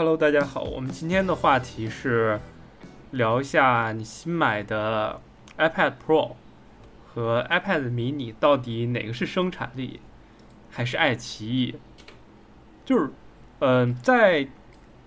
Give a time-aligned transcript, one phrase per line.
[0.00, 2.40] Hello 大家好，我们今天的话题是
[3.10, 5.20] 聊一下你新买的
[5.58, 6.36] iPad Pro
[7.06, 10.00] 和 iPad mini 到底哪个是生产力，
[10.70, 11.74] 还是爱奇艺？
[12.82, 13.10] 就是，
[13.58, 14.48] 嗯，在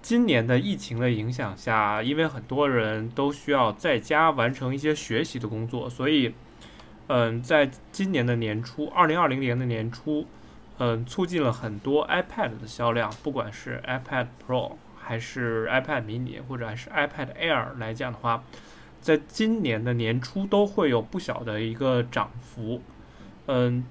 [0.04, 6.36] 今年的疫情的影响下，因为很多人都需要在家完成一些学习的工作，所以，
[7.08, 10.28] 嗯，在今年的年初，二零二零年的年初。
[10.80, 14.72] 嗯，促进了很多 iPad 的销量，不管是 iPad Pro
[15.04, 18.44] 还是 iPad mini 或者还是 iPad Air 来讲的话，
[19.02, 22.82] 在今年的年初都会有不小的一个涨幅。
[23.48, 23.84] 嗯，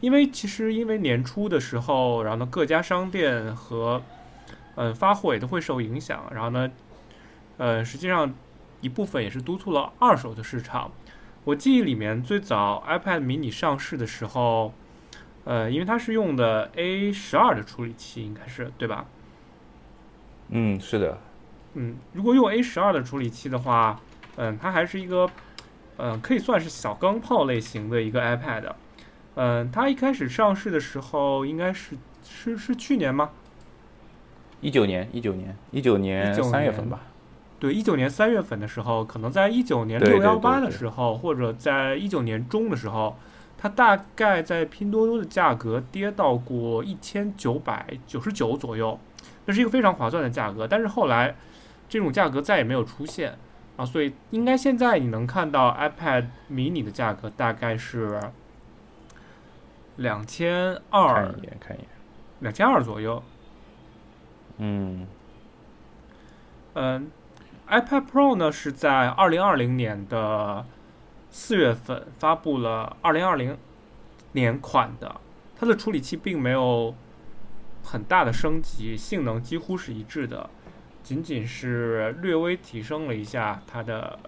[0.00, 4.02] 因为其实因为年初的时候，然后呢各家商店和
[4.76, 6.70] 嗯发货也都会受影响，然后呢，
[7.58, 8.34] 呃，实际上
[8.80, 10.90] 一部分也是督促了二手的市场。
[11.44, 14.72] 我记忆里面最早 iPad mini 上市的时候。
[15.44, 19.06] 呃，因为它是用的 A 十二的处理器，应该是对吧？
[20.50, 21.18] 嗯，是的。
[21.74, 24.00] 嗯，如果用 A 十二的处理器的话，
[24.36, 25.30] 嗯，它还是一个，
[25.96, 28.72] 嗯，可以算是小钢炮类型的一个 iPad。
[29.36, 33.30] 嗯，它一开始上市的时候，应该是是是去年吗？
[34.60, 37.00] 一九年，一九年，一九年三月份吧。
[37.58, 43.16] 对，一九年三月份的时候，可能在一九年六幺八的时候，或者在一九年中的时候。
[43.62, 48.98] 它大概在拼多多的价格跌到过一千九百九十九左右，
[49.50, 50.66] 这是一个非常划算的价格。
[50.66, 51.34] 但是后来
[51.88, 53.36] 这种价格再也没有出现
[53.76, 58.20] 啊，所以应该现在你能看到 iPad mini 的价格大概是
[59.96, 61.88] 两千二，看一眼，看一眼，
[62.38, 63.22] 两千二左右。
[64.58, 65.06] 嗯，
[66.74, 67.10] 嗯
[67.68, 70.64] ，iPad Pro 呢是在二零二零年的。
[71.32, 73.56] 四月份发布了二零二零
[74.32, 75.20] 年款的，
[75.56, 76.92] 它的处理器并没有
[77.82, 80.48] 很大的升级，性能几乎是一致的，
[81.02, 84.18] 仅仅是略微提升了一下它的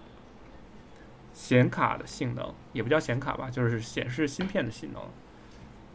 [1.33, 5.01] 显卡的性能，也不叫显卡吧，就是显示芯片的性能。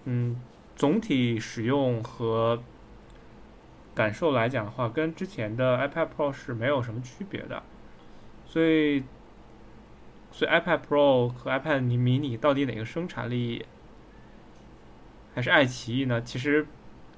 [0.05, 0.41] 嗯，
[0.77, 2.63] 总体使用和
[3.95, 7.63] 感受来讲的话，跟之前的 iPad Pro 是没有什么区别的，
[8.47, 9.05] 所以。
[10.31, 13.65] 所以 iPad Pro 和 iPad mini 到底哪个生产力
[15.35, 16.21] 还是爱奇艺呢？
[16.21, 16.67] 其实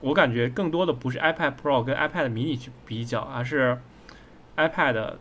[0.01, 3.79] 我感觉更多的不是 iPad Pro 跟 iPad mini 去比较，而是
[4.57, 5.15] iPad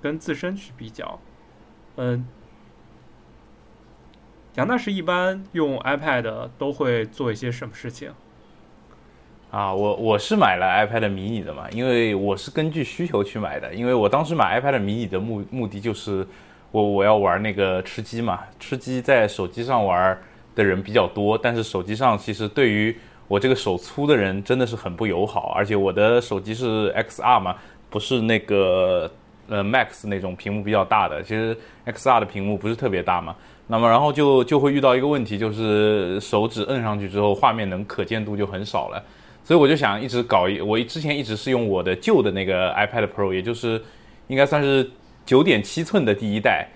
[0.00, 1.20] 跟自身去比较。
[1.96, 2.26] 嗯，
[4.54, 8.12] 杨大师一般用 iPad 都会做一些什么事情？
[9.50, 16.26] 啊，我我是买了 iPad mini 的嘛，因为我是根据需求去买的，因为我当时买 iPad mini 的目目的就是。
[16.72, 20.18] 我我要玩那个吃鸡嘛，吃鸡在手机上玩
[20.54, 22.94] 的人比较多，但是手机上其实对于
[23.28, 27.56] 我这个手粗的人真的是很不友好，而且我的手机是 XR 嘛，
[27.90, 29.10] 不是那个
[29.48, 33.34] 呃 Max 那种屏幕比较大的，其实 XR 的屏幕不是特别大嘛，
[33.66, 39.02] 那么然后就就会遇到一个问题，就是手指摁上去之后，画面能可见度就很少了，
[39.44, 43.82] 所以我就想一直搞一，我之前一直是用我的旧的那个 iPad Pro，也就是
[44.28, 44.90] 应该算是。
[45.26, 46.68] 九点七寸的第一代，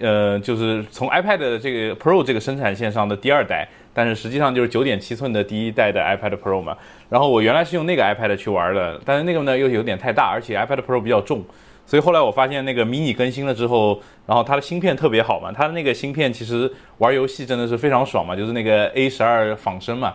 [0.00, 6.76] 呃，就是从 iPad 的这个 Pro 这个生产线上的第二代，但是实际上就是九点七寸的第一代的 iPad Pro 嘛。
[7.08, 11.44] 然后我原来是用那个 iPad 去玩的，但是那个呢又有点太大，而且 iPad Pro 比较重，
[11.84, 20.14] 所以后来我发现那个 mini 更新了之后，然后它的芯片特别好嘛，它的那个芯片其实玩游戏真的是非常爽嘛，就是那个 A 十二仿生嘛，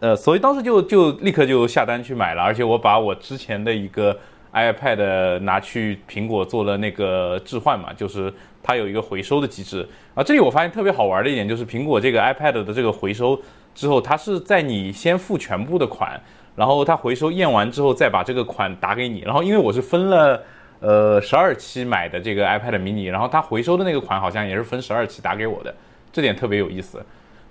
[0.00, 4.16] 呃，所以当时就就立刻就下单去买了，而且我把我之前的一个。
[4.54, 8.32] iPad 拿去苹果做了那个置换嘛，就是
[8.62, 10.22] 它有一个回收的机制啊。
[10.22, 13.36] 这里我发现特别好玩的一点就是，苹果这个 iPad 的这个回收
[13.74, 16.20] 之后，它是在你先付全部的款，
[16.54, 19.20] 然后它回收验完之后再把这个款打给你。
[19.20, 20.40] 然后因为我是分了
[20.78, 25.74] 呃十二期买的这个 iPad mini，然后它回收的那个款好像也是分十二期打给我的，
[26.12, 27.04] 这点特别有意思。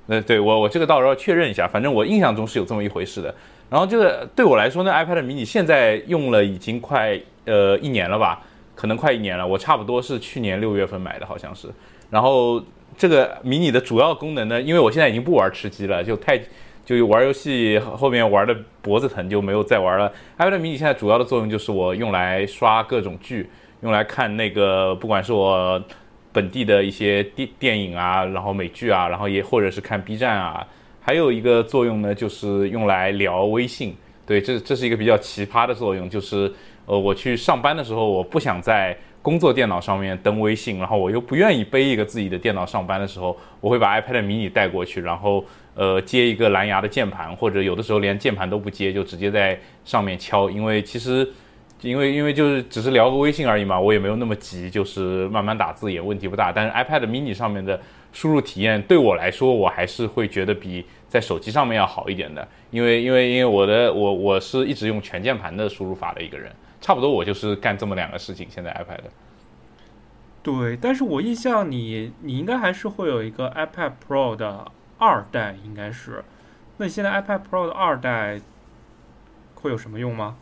[0.05, 3.33] 那对我我这个到时候确认一下，反正我印象中是有这么一回事的。
[3.69, 8.39] 然后这个对我来说呢，iPad mini 现在用了已经快呃一年了吧，
[8.75, 9.45] 可能快一年了。
[9.45, 11.67] 我差不多是去年六月份买的，好像是。
[12.11, 12.63] 然后
[12.95, 16.39] 这个迷你的主要功能呢，因为我现在已经不玩吃鸡了，就太
[16.85, 20.11] 就玩游戏后面玩的脖子疼，就没有再玩了。
[20.37, 23.49] iPad mini 现在主要的作用就是我用来刷各种剧，
[23.81, 25.83] 用来看那个不管是我
[26.31, 30.67] 本地的一些电电影啊，然后美剧啊，然后也或者是看 B 站啊。
[31.05, 33.93] 还有一个作用呢，就是用来聊微信。
[34.25, 36.49] 对，这这是一个比较奇葩的作用，就是
[36.85, 45.43] 呃，我去上班的时候，我不想在工作电脑上面登微信，然后我又不愿意背一个自己的电脑上班的时候，我会把 iPad mini 带过去，然后
[45.75, 50.49] 呃接一个蓝牙的键盘，或者有的时候连键盘都不接，就直接在上面敲。
[50.49, 51.29] 因为其实，
[51.81, 56.49] 因为因为就是只是聊个微信而已嘛，我也没有那么急，就是慢慢打字也问题不大。
[56.49, 57.77] 但是 iPad mini 上面的
[58.13, 62.47] 输入体验对我来说，我还是会觉得比在手机上面要好一点的。
[62.71, 66.49] 因为因为因为我的我我是一直用全键盘的输入法的一个人，
[66.79, 68.47] 差不多我就是干这么两个事情。
[68.49, 68.99] 现在 iPad。
[70.41, 76.23] 对，但是我印象你你应该还是会有一个 iPad Pro 的二代，应该是。
[76.77, 78.39] 那你现在 iPad Pro 的二代
[79.55, 80.35] 会有什么用吗？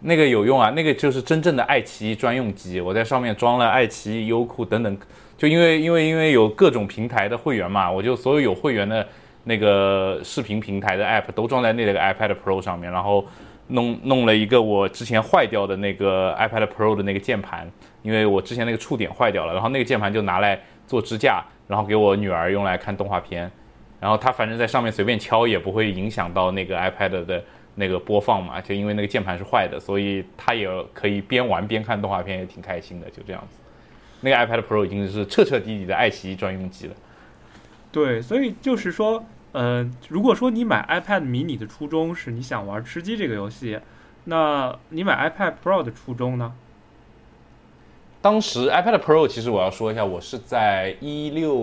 [0.00, 4.96] 那个有用啊，那个就是真正的爱奇艺专用机，我在上面装了爱奇艺、优酷等等，
[5.38, 9.06] 就因为因为因为有各种平台的会员嘛，我就所有有会员的
[9.44, 13.24] 那个视频平台的 App 都装在那个 iPad Pro 上面，然后
[13.68, 17.70] 弄弄了一个我之前坏掉的那个 iPad Pro 的那个键盘。
[18.02, 23.50] 因为我之前那个触点坏掉了，然后那个键盘就拿来做支架，然后给我女儿用来看动画片，
[24.00, 27.44] 然后她反正在上面随便敲也不会影响到那个 iPad 的
[27.74, 33.58] 那个播放嘛，就因为那个键盘是坏的，所以她也可以边玩边看动画片，也挺开心的，就这样子。
[34.20, 36.94] 那个 iPad Pro 已经是彻彻底底的爱奇艺专用机了。
[37.90, 43.78] 对，所以就是说，呃，如果说你买 iPad mini 的初衷是你想玩吃鸡这个游戏，
[44.24, 46.52] 那你买 iPad Pro 的初衷呢？
[48.20, 51.56] 当时 iPad Pro 其实我要说一下，我是在一六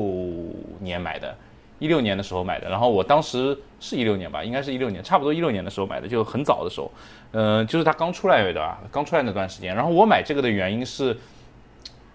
[0.80, 1.38] 年买的，
[1.80, 2.70] 一六年的时候买的。
[2.70, 6.90] 然后我当时是一六年吧，应该是一六年，差不多一六年的时候买的，就很早的时候。
[7.34, 9.76] 嗯，就是它刚出来的吧，刚出来那段时间。
[9.76, 11.16] 然后我买这个的原因是，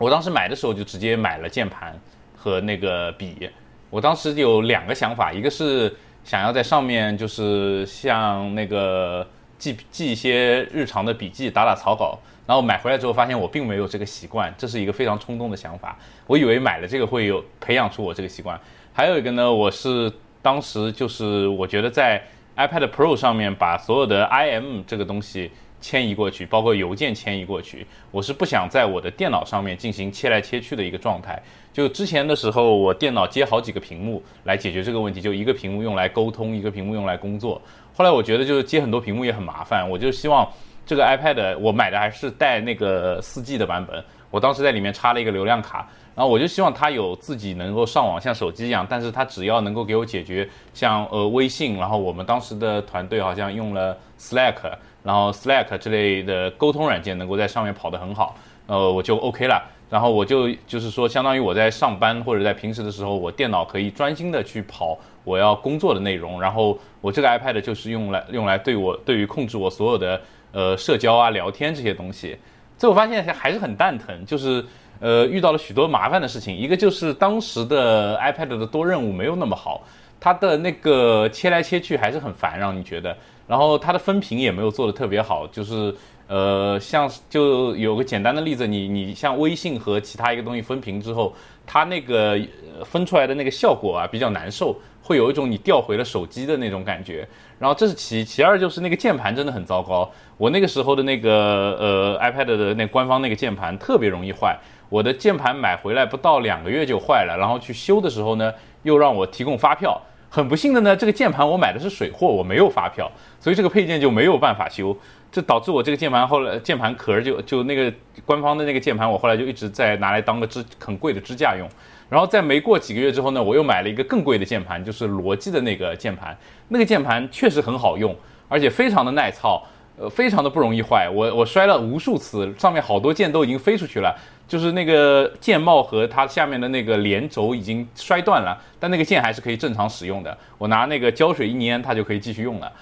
[0.00, 1.94] 我当时买的时候就直接买了键盘
[2.34, 3.46] 和那个笔。
[3.90, 5.94] 我当时有两个想法，一个是
[6.24, 9.26] 想要在上面就是像那个
[9.58, 12.18] 记记一些日常的笔记，打打草稿。
[12.46, 15.94] 然后买回来之后发现我并没有这个习惯，这是一个非常冲动的想法。
[16.26, 18.58] 我以为买了这个会有培养出我这个习惯。
[18.94, 20.10] 还有一个呢，我是
[20.40, 22.22] 当时就是我觉得在
[22.56, 25.50] iPad Pro 上面把所有的 IM 这个东西
[25.80, 31.40] 迁移过去，包括邮件迁移过去，我是不想在我的电脑上面进行切来切去的一个状态。
[31.72, 37.60] 就之前的时候，我电脑接好几个屏幕来解决这个问题，就一个屏幕用来沟通，一个屏幕用来工作。
[37.94, 40.48] 后来我觉得就是接很多屏幕也很麻烦，我就希望。
[40.86, 54.56] 这个 iPad 我买的还是带那个 4G 的版本，我当时在里面插了一个流量卡，然后我就希望它有自己能够上网，像手机一样，但是它只要能够给我解决像呃微信，然后我们当时的团队好像用了 Slack，
[55.02, 58.36] 然后 Slack 之类的沟通软件能够在上面跑得很好，
[58.66, 70.20] 呃我就 OK 了，然后我就就是说相当于我在上班或者在平时的时候，我电脑可以专心的去跑我要工作的内容，然后我这个 iPad 就是用来用来对我对于控制我所有的。
[70.52, 72.36] 呃，社交啊，聊天这些东西，
[72.76, 74.64] 最后发现还是很蛋疼，就是
[74.98, 76.56] 呃遇到了许多麻烦的事情。
[76.56, 79.84] 一个就是当时的 iPad 的多任务没有那么好，
[80.18, 83.16] 它的那个切来切去还是很烦，让你觉得。
[83.50, 85.92] 然后它的分屏也没有做的特别好，就是
[86.28, 91.34] 呃像就有个简单的例子，你你像微信和其他一个东西分屏之后，
[91.66, 92.40] 它那个
[92.84, 97.26] 分出来的那个效果啊比较难受，会有一种你调回了手机的那种感觉。
[97.58, 100.08] 然后这是其其二就是那个键盘真的很糟糕。
[100.36, 104.56] 我那个时候的那个呃 iPad 的那官方那个键盘特别容易坏，
[104.88, 108.54] 我的键盘买回来不到两个月就坏了，然后去修的时候呢，
[108.84, 110.00] 又让我提供发票。
[110.32, 113.10] 很不幸的呢，这个键盘我买的是水货，我没有发票，
[113.40, 114.96] 所以这个配件就没有办法修，
[115.32, 117.92] 这导致我这个键盘后来键盘壳就就那个
[118.24, 121.68] 官方的那个键盘，我后来就一直在拿来当个支很贵的支架用。
[122.08, 126.36] 然后在没过几个月之后呢，我又买了一个更贵的键盘，就是罗技的那个键盘，
[126.68, 128.14] 那个键盘确实很好用，
[128.48, 129.62] 而且非常的耐操。
[129.98, 134.16] 呃，非常的不容易坏，我我摔了无数次，上面好多键都已经飞出去了，
[134.50, 142.72] 就是那个键帽和它下面的那个连轴已经摔断了，但那个键还是可以正常使用的，我拿那个胶水一粘，它就可以继续用了。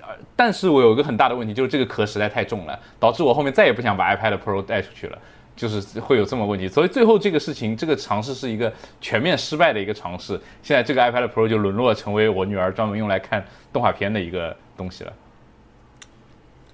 [0.00, 5.18] 呃，但是我有一个很大的问题，就是这个壳实在太重了，导致我后面再也不想把 iPad Pro 带出去了，
[5.56, 15.12] 就是会有这么问题，所以最后这个事情，这个尝试是一个全面失败的一个尝试，现在这个 iPad Pro 就沦落成为我女儿专门用来看动画片的一个东西了。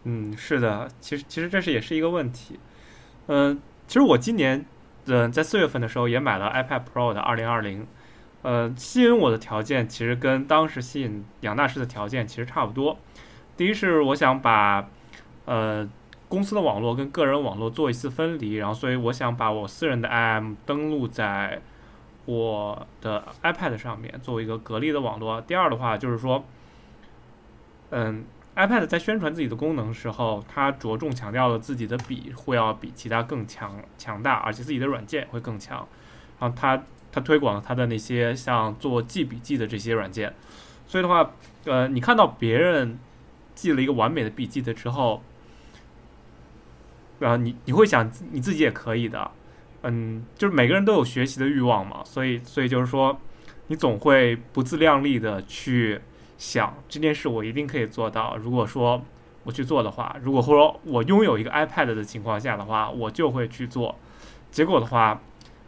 [0.04, 2.58] 嗯，是的，其实其实这是也是一个问题。
[3.30, 4.66] 嗯，其实我今年，
[5.07, 7.87] 嗯，在四月份的时候也买了 iPad Pro 的二零二零。
[8.42, 12.99] 呃，吸引我的条件其实跟当时吸引杨大师的条件其实差不多。
[13.57, 14.88] 第一是我想把
[15.47, 15.88] 呃
[16.28, 21.61] 公司的网络跟个人网络做一次分离，然后所以我想把我私人的 IM 登录在
[22.26, 25.40] 我的 iPad 上面，作为一个隔离的网络。
[25.40, 26.45] 第二的话就是说，
[27.90, 28.25] 嗯。
[28.59, 35.87] iPad 在宣传自己的功能时候，它着重强调了自己的笔会要比其他更强强大，而且自己的软件会更强。
[36.41, 40.35] 然后它它他推广他的那些像做记笔记的这些软件，
[40.87, 41.33] 所以的话，
[41.65, 42.99] 呃，你看到别人
[43.55, 45.23] 记了一个完美的笔记的之后，
[47.19, 49.31] 然后你你会想你自己也可以的，
[49.83, 53.19] 嗯，就是每个人都有学习的欲望嘛，所以所以就是说，
[53.69, 56.00] 你总会不自量力的去
[56.38, 58.37] 想这件事我一定可以做到。
[58.38, 59.02] 如果说
[59.45, 63.95] 我去做的话，如果说我拥有一个 iPad 的情况下的话，我就会去做。
[64.50, 65.21] 结果的话，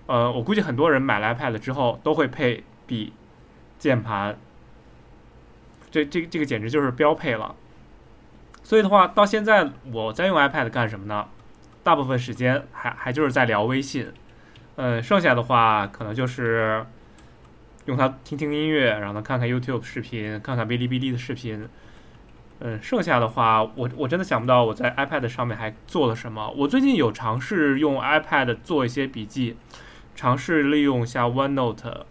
[0.07, 3.13] 呃，我估计很多人买了 iPad 之后都会配笔、
[3.79, 4.39] 键盘，
[5.91, 7.55] 这这这个简直就是标配了。
[8.63, 11.27] 所以的话，到现在我在用 iPad 干什么呢？
[11.83, 14.13] 大部分时间还还就是在聊微信，
[14.77, 16.85] 嗯，剩下的话可能就是
[17.91, 21.69] 用它听听音乐，然后呢看看 YouTube 视频，看看哔哩哔哩的视频。
[22.61, 26.51] 嗯，剩下的话，我我真的想不到我在 iPad 上面还做了什么。
[26.51, 29.57] 我最近有尝试用 iPad 做一些笔记，
[30.15, 32.03] 尝试利用一下 OneNote，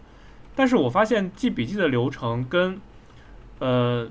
[0.56, 2.82] 但是我发现记笔记的流程跟
[3.60, 4.10] 呃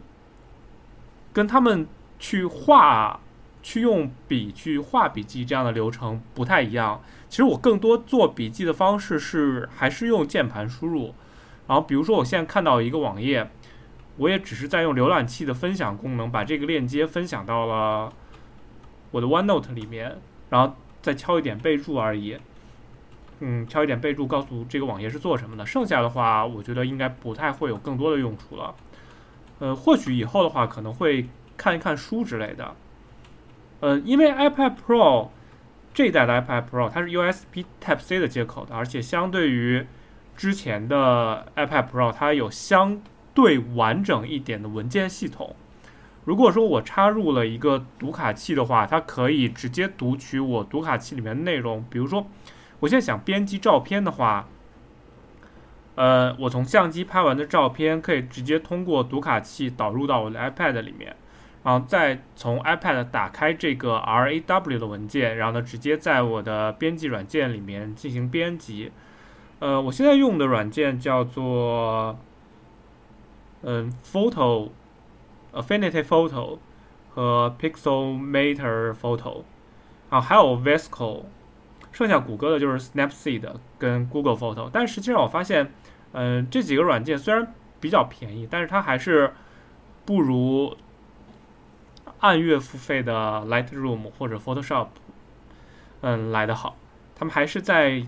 [1.32, 1.86] 跟他们
[2.20, 3.18] 去画、
[3.60, 7.02] 去用笔去画笔记这样的流程不太一样。
[7.28, 11.14] 其实我更多做笔记的方式是还是用键盘输入，
[11.68, 13.48] 然后比如说我现在看到一个网页。
[14.20, 18.12] 我也只是在用浏览器的分享功能，把这个链接分享到了
[19.12, 20.18] 我的 OneNote 里面，
[20.50, 22.36] 然后再敲一点备注而已。
[23.38, 25.64] 嗯，敲一点备注，告诉这个网页是做什么的。
[25.64, 28.74] 剩下的话，我觉得应该不太会有更多的用处了。
[29.60, 32.74] 呃，或许以后的话，可能会看一看书之类的。
[33.78, 35.28] 呃，因为 iPad Pro
[35.94, 39.86] 这一代的 iPad Pro 它是 USB Type C 的接口的，而且相对于
[40.38, 43.02] 之前的 iPad Pro，它有相
[43.34, 45.56] 对完整一点的文件系统，
[46.24, 51.84] 如果说我插入了一个读卡器的话，它可以直接读取我读卡器里面的内容。
[51.90, 52.28] 比如说，
[52.78, 54.48] 我现在想编辑照片的话，
[55.96, 61.16] 呃，我从相机拍完的照片可以直接通过读卡器导入到我的 iPad 里面，
[61.64, 68.92] 然后再从 iPad 打开这个 RAW 的文件，然后呢，直接在我的编辑软件里面进行编辑。
[69.60, 72.18] 呃，我现在用的软件叫做。
[73.60, 76.58] 嗯，Photo，Affinity Photo
[77.12, 79.42] 和 Pixelmator Photo，
[80.10, 81.24] 啊，还有 Visco，
[81.90, 84.70] 剩下谷歌的就是 Snapseed 跟 Google Photo。
[84.72, 85.72] 但实际上我发现，
[86.12, 89.34] 嗯，这几个软件虽然比较便宜，但是它还是
[90.04, 90.76] 不如
[92.20, 94.86] 按月付费的 Lightroom 或者 Photoshop，
[96.02, 96.76] 嗯，来的好。
[97.16, 98.06] 他们还是在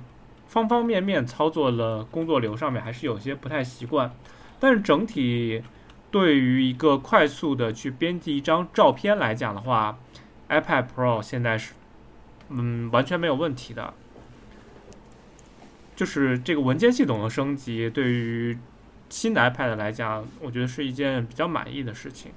[0.50, 4.12] 方方面面操作的工作流上面还是有些不太习惯。
[4.58, 5.62] 但是整体
[6.10, 9.96] 对于一个快速的去编辑一张照片来讲的话
[10.48, 11.74] ，iPad Pro 现在是
[12.48, 13.94] 嗯完全没有问题的。
[15.94, 18.58] 就是这个文件系统的升级，对于
[19.08, 22.32] 新的 iPad 来讲，我觉得是一件比较满意的事情。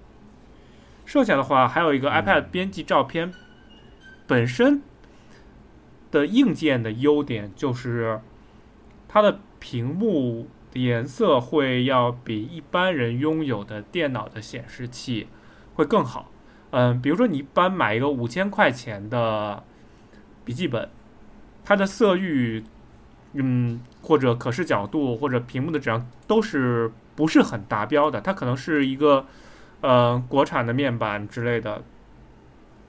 [1.06, 3.34] 剩下的话，还有一个 iPad 编辑照片
[4.28, 4.82] 本身
[6.14, 8.22] 的硬件的优点，就是
[9.10, 10.80] 它的屏幕的。
[10.82, 15.28] 颜色会要比一般人拥有的电脑的显示器
[15.76, 16.32] 会更好。
[16.72, 19.64] 嗯，比如说你一般买一个五千块钱的
[20.44, 20.90] 笔记本，
[21.64, 22.64] 它的色域，
[23.34, 28.20] 嗯，或者可视角度，或者屏幕的质量都是不是很达标的。
[28.20, 29.28] 它可能是一个
[29.82, 31.84] 呃国产的面板之类的，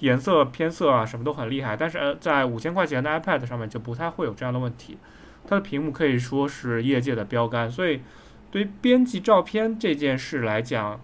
[0.04, 1.76] 颜色偏色啊什么都很厉害。
[1.76, 4.98] 但是呃在五千块钱的 iPad 上面就不太会有这样的问题。
[5.46, 8.00] 它的屏幕可以说是业界的标杆，所以
[8.50, 11.00] 对于编辑照片这件事来讲，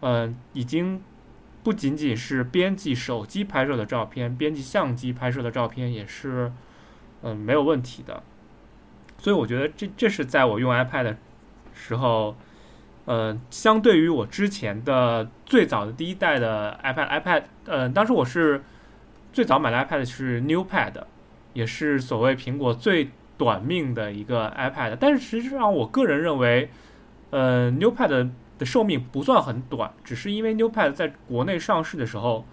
[0.00, 1.00] 嗯，已经
[1.62, 6.52] 不仅仅是编辑手机拍摄的照片，编辑相机拍摄的照片也是，
[7.22, 8.22] 嗯，没有问题的。
[9.18, 11.16] 所以我觉得这这是在我用 iPad 的
[11.72, 12.36] 时候，
[13.04, 18.62] 呃，相对于我之前的最早的第一代的 iPad，iPad，呃，当时我是
[19.32, 20.94] 最早买的 iPad 是 NewPad，
[21.52, 23.10] 也是所谓苹果最。
[23.36, 26.70] 短命的一个 iPad，但是实际上我个人认为，
[27.30, 32.46] 呃，NewPad 的寿命不算很短，只是因为 NewPad 在国内上市的时候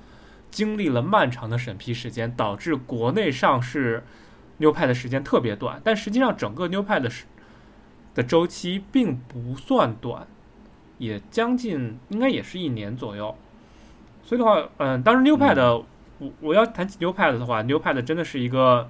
[0.49, 4.03] 经历了漫长的审批时间，导致国内上市
[4.59, 5.79] NewPad 的时间特别短。
[5.83, 7.11] 但实际上整个 NewPad 的
[8.15, 10.25] 的周期并不算短，
[11.01, 13.35] 也将近应该也是一年左右。
[14.23, 15.83] 所以的话，嗯，当时 NewPad，
[16.19, 18.89] 我我要谈起 NewPad 的话，NewPad 真的是一个。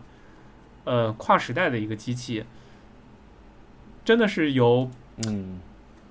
[0.84, 2.44] 呃，跨时代的一个机器，
[4.04, 4.90] 真的是由
[5.28, 5.60] 嗯，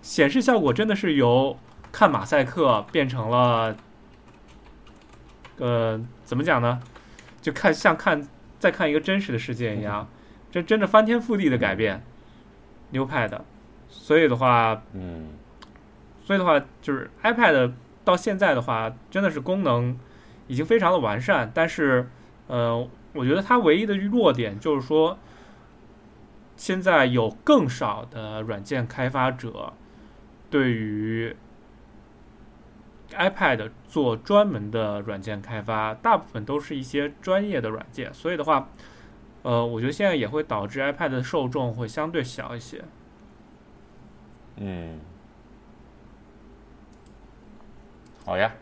[0.00, 1.58] 显示效果真的是由
[1.90, 3.76] 看马赛克变成了，
[5.58, 6.80] 呃，怎么讲呢？
[7.42, 8.28] 就看像看
[8.60, 10.08] 再看一个真实的世界一样，
[10.52, 12.00] 这真的翻天覆地的改变。
[12.92, 13.40] NewPad，
[13.88, 15.30] 所以的话，嗯，
[16.22, 17.72] 所以的话就是 iPad
[18.04, 19.98] 到现在的话，真的是功能
[20.46, 22.08] 已经非常的完善，但是，
[22.46, 25.18] 呃，我觉得它唯一的弱点就是说，
[26.56, 29.72] 现在有更少的软件开发者
[30.48, 31.34] 对于
[33.12, 38.68] iPad 做专门的软件开发，大部分都是一些专业的软件，所以的话。
[39.42, 42.84] 呃，我觉得现在也会导致 iPad 的受众会相对小一些。
[44.56, 45.00] 嗯，
[48.24, 48.52] 好呀，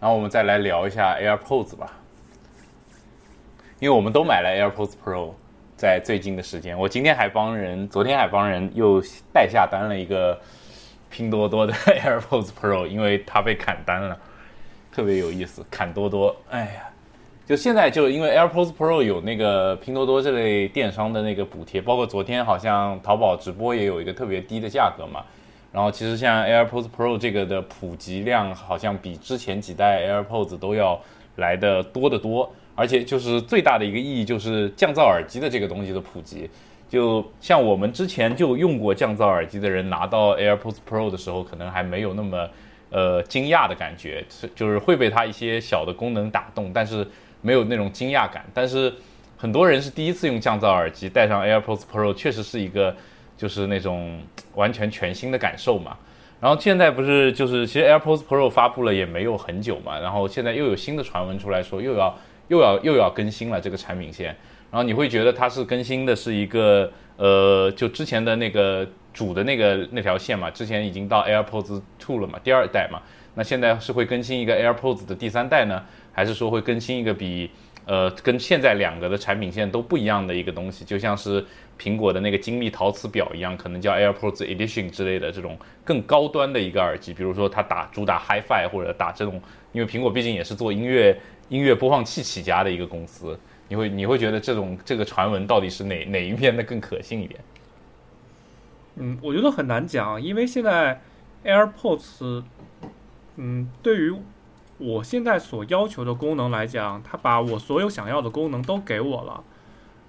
[0.00, 1.92] 然后我们再来聊一下 AirPods 吧，
[3.78, 5.34] 因为我们都买了 AirPods Pro，
[5.76, 10.40] 在最近的时间，我今天还帮人，昨天还帮人又代下单了一个
[11.10, 14.18] 拼多多的 AirPods Pro，因为它被砍单了，
[14.90, 16.86] 特别有意思，砍多多，哎呀。
[17.46, 25.24] 就现在，就因为 AirPods Pro 有那个拼多多这类电商的那个补贴，包括昨天好像淘宝直播也有一个特别低的价格嘛。
[25.72, 31.00] 然后其实像 AirPods Pro 这个的普及量，好像比之前几代 AirPods 都要
[31.36, 32.52] 来的多得多。
[32.74, 36.48] 而且就是最大的一个意义就是降噪耳机的这个东西的普及。
[36.88, 42.48] 就像我们之前就用过降噪耳机的人，拿到 AirPods Pro 的时候，可能还没有那么
[42.90, 44.24] 呃惊讶的感觉，
[44.54, 47.06] 就是会被它一些小的功能打动，但是。
[47.42, 48.92] 没有那种惊讶感，但是
[49.38, 52.94] 很多人是第一次用降噪耳机，戴上 AirPods Pro 确实是一个
[53.40, 54.20] 就是那种
[54.54, 55.96] 完全全新的感受嘛。
[56.38, 62.18] 然后现在不是就是其实 AirPods Pro 发布了也没有很久嘛，然后现在又有新的传闻出来说又要
[62.48, 64.26] 又要又要更新了这个产品线，
[64.70, 73.00] 然后你会觉得它是更新的是一个呃就之前的那个主的那个那条线嘛，之前已经到 AirPods Two 了嘛，第二代嘛，
[73.34, 75.82] 那现在是会更新一个 AirPods 的第三代呢？
[76.12, 77.50] 还是说会更新一个比
[77.86, 81.44] 呃跟现在两个的产品线都不一样的一个东西，就像是
[81.80, 87.14] 苹果的那个精密陶瓷表一样，可能叫 AirPods Edition 之类的这种更高端的一个耳机。
[87.14, 89.40] 比如说它打主打 HiFi 或者打这种，
[89.72, 93.38] 因为苹果毕竟也是做音乐音乐播放器起家的一个公司，
[93.68, 97.40] 你会你会觉得这种这个传闻到底是哪哪一边的更可信一点？
[98.96, 101.00] 嗯，我觉得很难讲，因为现在
[101.44, 102.42] AirPods，
[103.36, 104.14] 嗯，对于
[104.76, 109.42] 我现在所要求的功能来讲，它把我所有想要的功能都给我了。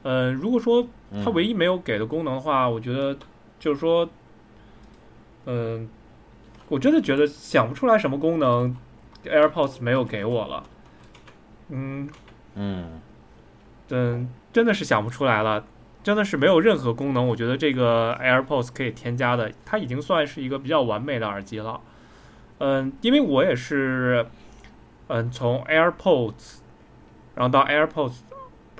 [0.04, 0.88] 嗯，如果说
[1.24, 3.18] 它唯一没有给的功能的话，我觉得
[3.60, 4.10] 就是说，
[5.46, 5.88] 嗯，
[6.70, 8.76] 我真的觉得想不出来什么功能
[9.26, 10.64] AirPods 没有给我了。
[11.70, 12.10] 嗯
[12.56, 13.02] 嗯
[13.90, 15.66] 嗯，真的是想不出来了，
[16.04, 21.80] 真的是没有任何功能，我觉得这个 AirPods 可以添加的，它已经算是一个比较完美的耳机了。
[22.60, 24.26] 嗯，因为我也是。
[25.14, 26.60] 嗯，从 AirPods，
[27.36, 28.20] 然后到 AirPods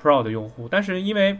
[0.02, 1.38] Pro 的用户，但是因为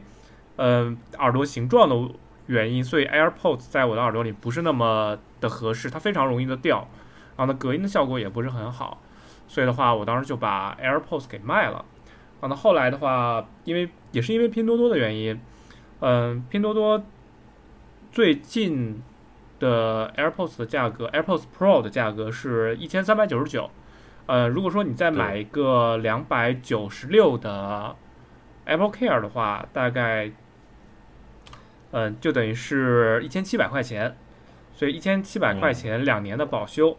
[0.56, 2.14] 嗯耳朵形状的
[2.46, 6.86] 原因，所以 AirPods 在我的耳朵里不是那么的合适，它非常容易的掉，
[7.36, 9.00] 然后呢隔音的效果也不是很好，
[9.48, 11.84] 所以的话，我当时就把 AirPods 给卖了。
[12.40, 15.40] 然后后来的话，因为也是因为拼多多的原因，
[16.00, 17.04] 嗯，拼多多
[18.10, 19.00] 最近
[19.60, 23.70] 的 AirPods 的价格，AirPods Pro 的价格是一千三百九十九。
[24.26, 27.94] 呃，如果说你再买一个两百九十六的
[28.64, 30.30] Apple Care 的话，大概，
[31.90, 34.16] 嗯，就等于是一千七百块钱，
[34.74, 36.96] 所以一千七百块钱两年的保修。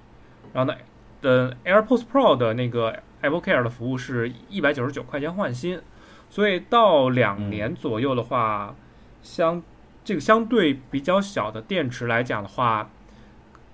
[0.54, 0.78] 然后呢，
[1.22, 5.82] 的 AirPods Pro 的那个 Apple Care 的服务是一百九十九块钱换新，
[6.30, 8.76] 所以到两年左右的话，
[9.22, 9.64] 相
[10.04, 12.90] 这个相对比较小的电池来讲的话，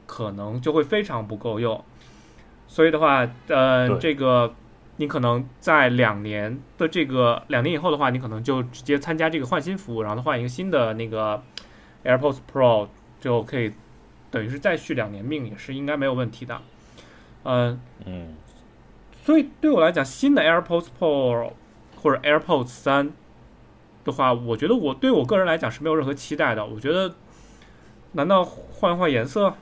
[0.05, 1.83] 可能就会非常不够用。
[2.67, 4.53] 所以的话，呃，这个
[4.99, 11.41] 你可能在两年的这个两年以后的话，你可能就直接参加这个换新服务，然后换一个新的那个
[12.03, 12.89] AirPods Pro
[13.21, 13.71] 就可以，
[14.29, 16.61] 等于是再续两年命也是应该没有问题的。
[17.43, 18.35] 嗯嗯，
[19.23, 21.53] 所以对我来讲，新的 AirPods Pro
[21.95, 23.13] 或者 AirPods 三
[24.03, 26.65] 的话，我觉得我对我个人来讲是没有任何期待的。
[26.65, 27.15] 我觉得，
[28.11, 29.55] 难道换一换颜色？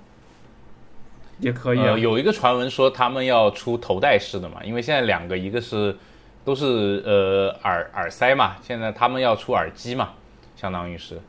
[1.39, 5.95] 也可以啊，有一个传闻说他们要出头戴式的嘛，因为现在两个一个是
[6.43, 10.13] 都是呃耳耳塞嘛，现在他们要出耳机嘛，
[10.56, 11.21] 相当于是，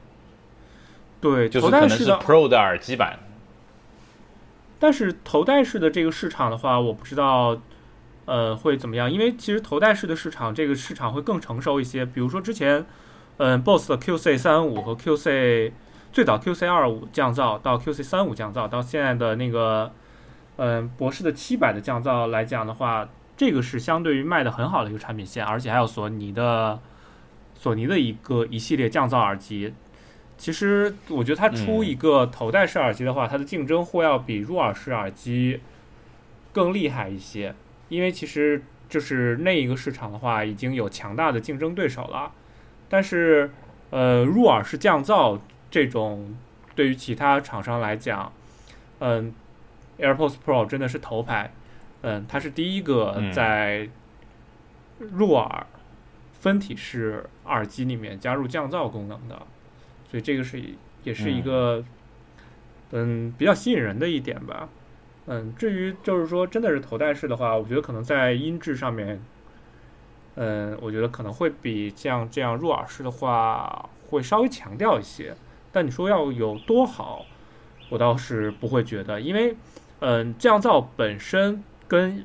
[1.20, 3.18] 对，就是可能是 Pro 的耳机版。
[4.78, 7.60] 但是头戴式的这个市场的话，我不知道
[8.24, 12.04] 呃会怎么样，因为其实头戴式的市场这个市场会更成熟一些。
[12.04, 12.86] 比如说之前
[13.36, 15.72] 嗯 BOSS 的 QC 三五和 QC。
[16.10, 19.92] 最早 QC 二五降噪到 QC 三五降噪，到现在的那个，
[20.58, 26.80] 嗯，博士的七百的降噪来讲的话，这个是相对于卖的很好的一个产品线，而且还有索尼的
[27.54, 29.72] 索尼的一个一系列降噪耳机，
[30.36, 35.60] 其实我觉得它出一个头戴式耳机的话，它的竞争会要比入耳式耳机
[36.52, 37.54] 更厉害一些，
[37.88, 42.32] 因为其实就是那一个市场的话，已经有强大的竞争对手了。
[42.88, 43.50] 但是，
[43.90, 45.38] 呃，入耳式降噪
[45.70, 46.34] 这种
[46.74, 48.32] 对于其他厂商来讲，
[49.00, 49.32] 嗯
[49.98, 51.52] ，AirPods Pro 真的是头牌，
[52.02, 53.88] 嗯，它是第一个在
[54.98, 55.66] 入耳
[56.32, 59.46] 分体式耳机里面加入降噪功能的。
[60.10, 60.62] 所以这个是
[61.04, 61.84] 也是一个，
[62.92, 64.68] 嗯，比较吸引人的一点吧。
[65.26, 69.20] 嗯，至于就是说真的是头戴式的话，我觉得可能在音质上面，
[70.36, 75.34] 嗯，我觉得可能会比像这样入耳式的话会稍微强调一些。
[75.70, 77.26] 但你说要有多好，
[77.90, 79.54] 我倒是不会觉得，因为
[80.00, 82.24] 嗯，降噪本身跟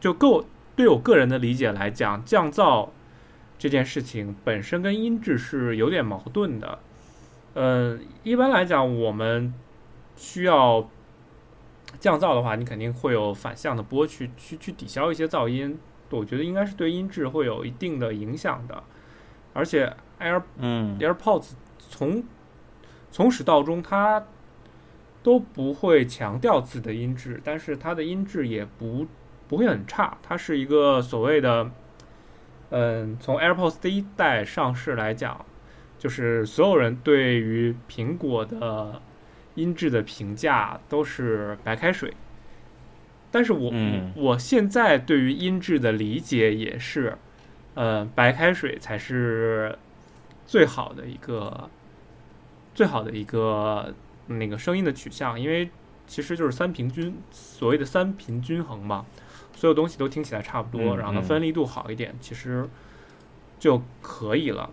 [0.00, 2.88] 就够对我个人的理解来讲，降噪
[3.58, 6.78] 这件事情本身跟音质是有点矛盾的。
[7.54, 9.52] 嗯，一般来讲，我们
[10.16, 10.88] 需要
[11.98, 15.78] 降噪的话，你肯定会有反向的波去去去抵消一些噪音。
[16.10, 18.82] 我觉得应该是对音质会有一定的影响的。
[19.52, 22.22] 而且 Air 嗯 AirPods 从
[23.10, 24.24] 从始到终它
[25.22, 29.06] 都不会强调自己的音质，但是它的音质也不
[29.46, 30.18] 不会很差。
[30.22, 31.70] 它是一个所谓的，
[32.70, 35.44] 嗯，从 AirPods 第一代上市来讲。
[35.98, 39.02] 就是所有人对于苹果的
[39.56, 42.14] 音质的评价都是白开水，
[43.32, 43.72] 但是我
[44.14, 47.18] 我现在对于音质的理解也是，
[47.74, 49.76] 呃，白开水才是
[50.46, 51.68] 最好的一个
[52.76, 53.92] 最好的一个
[54.28, 55.68] 那个声音的取向，因为
[56.06, 59.04] 其实就是三平均，所谓的三频均衡嘛，
[59.54, 62.68] 所有东西都听起来差不多，然后分离度好一点，其实
[63.58, 64.70] 就可以了。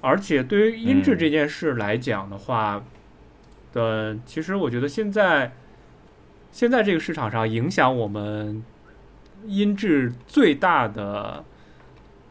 [0.00, 2.84] 而且对于音质这件事来讲的话，
[3.72, 5.52] 的其实我觉得现在
[6.52, 8.62] 现在这个市场上影响我们
[9.44, 11.44] 音质最大的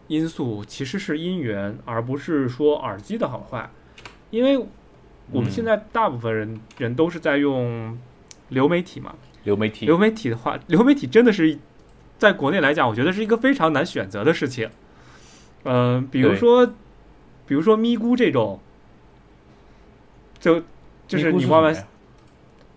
[0.07, 3.69] 因素其实是音源，而不是说耳机的好坏。
[4.29, 4.65] 因为
[5.31, 7.97] 我们现在大部分人人都是在用
[8.49, 11.57] 流媒体嘛，流媒体流媒体的话，流媒体真的是
[12.17, 14.69] 在国内来讲，我觉得是一个非常难选择的事情。
[15.63, 16.73] 嗯，比如说。
[17.47, 18.59] 比如说咪咕这种，
[20.37, 20.61] 就
[21.07, 21.73] 就是你万万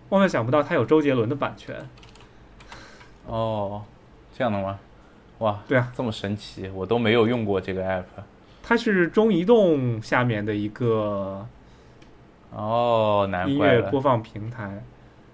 [0.07, 1.75] 万万想不到，它有周杰伦的版权。
[3.25, 3.83] 哦，
[4.33, 4.79] 这样的吗？
[5.39, 8.05] 哇，对啊，这么神奇，我都没有用过这个 app。
[8.63, 11.45] 它是中移动下面的一个
[12.55, 14.83] 哦，难音乐播放平台。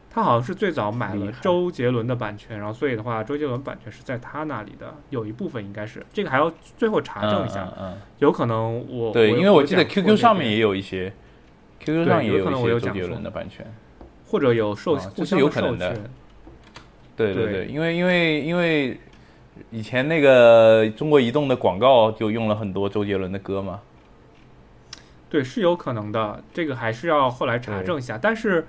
[0.10, 11.14] 他好像是最早买了周杰伦的版权，然后所以的话，周杰伦版权是在他那里的，有一部分应该是这个还要最后查证一下，嗯有可能我对，因为我记得 QQ 上面也有一些
[11.82, 13.64] ，QQ 上也有一些周杰伦的版权，
[14.26, 15.96] 或者有授这是有可能的，
[17.16, 19.00] 对对对，因为因为因为
[19.70, 23.80] 以前那个中国移动的广告就用了很多周杰伦的歌嘛，
[25.30, 28.66] 对，是有可能的，这个还是要后来查证一下，但是。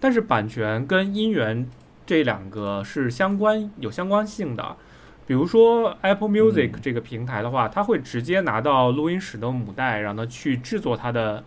[0.00, 1.70] 但是版权跟音源
[2.04, 4.76] 这两个是相关有相关性的，
[5.28, 11.44] 比如说 Apple Music 这个平台的话，它会直接拿到录音室的母带，然后去制作它的，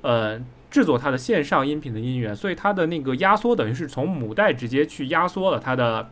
[0.00, 6.08] 呃，制作它的线上音频的音源，所以它的那个压缩等于是从母带直接去压缩了它的，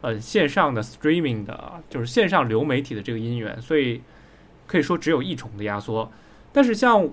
[0.00, 4.02] 呃，线上的 streaming 的，就是线上流媒体的这个音源，所以
[4.66, 6.10] 可以说只有一重的压缩，
[6.52, 7.08] 但是像。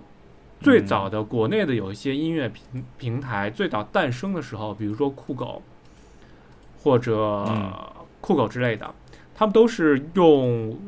[0.59, 5.61] 最早的国内的有一些音乐平平台，最早诞生的时候，比如说酷狗
[6.81, 7.45] 或者
[8.21, 8.91] 酷狗之类的，
[9.35, 10.79] 他们都是用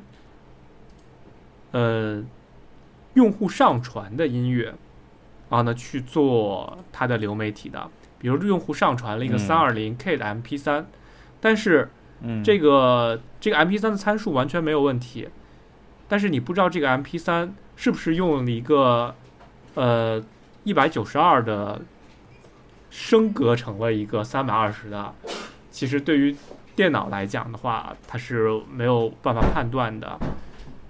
[1.70, 2.24] 呃
[3.14, 4.74] 用户上传的音乐
[5.50, 7.88] 啊呢去做它的流媒体的。
[8.18, 10.88] 比如用户上传了一个三二零 K 的 MP 三，
[11.40, 11.90] 但是
[12.44, 15.30] 这个这个 MP 三的参数完全没有问题，
[16.10, 19.16] 但是你不知道这个 MP 三是不是用了一个。
[19.76, 20.22] 呃，
[20.64, 21.80] 一百九十二的
[22.90, 25.14] 升格成了一个三百二十的，
[25.72, 26.36] 其实对于
[26.76, 30.20] 电脑来讲的话，它是没有办法判断的，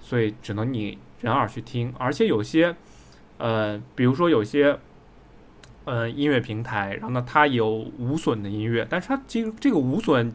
[0.01, 1.93] 所以只能你人耳去听。
[1.99, 2.73] 而且有些，
[3.37, 4.79] 呃，比如说有些，
[5.83, 10.33] 呃，音乐平台，然后呢，它有无损的音乐，但是它其实这个无损，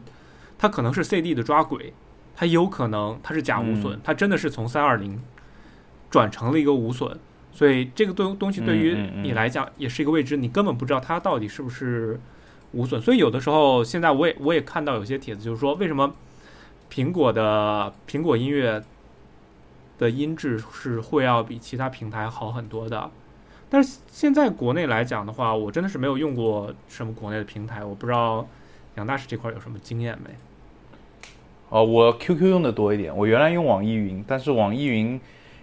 [0.57, 1.93] 它可能是 CD 的抓轨，
[2.35, 5.19] 它有可能它是假无损，它真的是从三二零
[6.09, 7.17] 转成了一个无损。
[7.51, 8.93] 所以这个东东西对于
[9.23, 12.19] 你来讲也是一个未知，你根本不知道它到底是不是
[12.73, 13.01] 无损。
[13.01, 16.13] 所以有的时候，现在我也我也看到有些帖子，就是说为什么
[16.91, 18.83] 苹果的苹果音乐
[19.97, 23.09] 的音质是会要比其他平台好很多的？
[23.69, 28.45] 但是现在国内来讲的话，我真的是没有用过什么国内的平台，我不知道
[28.95, 30.35] 杨大师这块有什么经验没？
[31.75, 35.19] 哦，我 QQ 用的多一点，我原来用网易云，但是网易云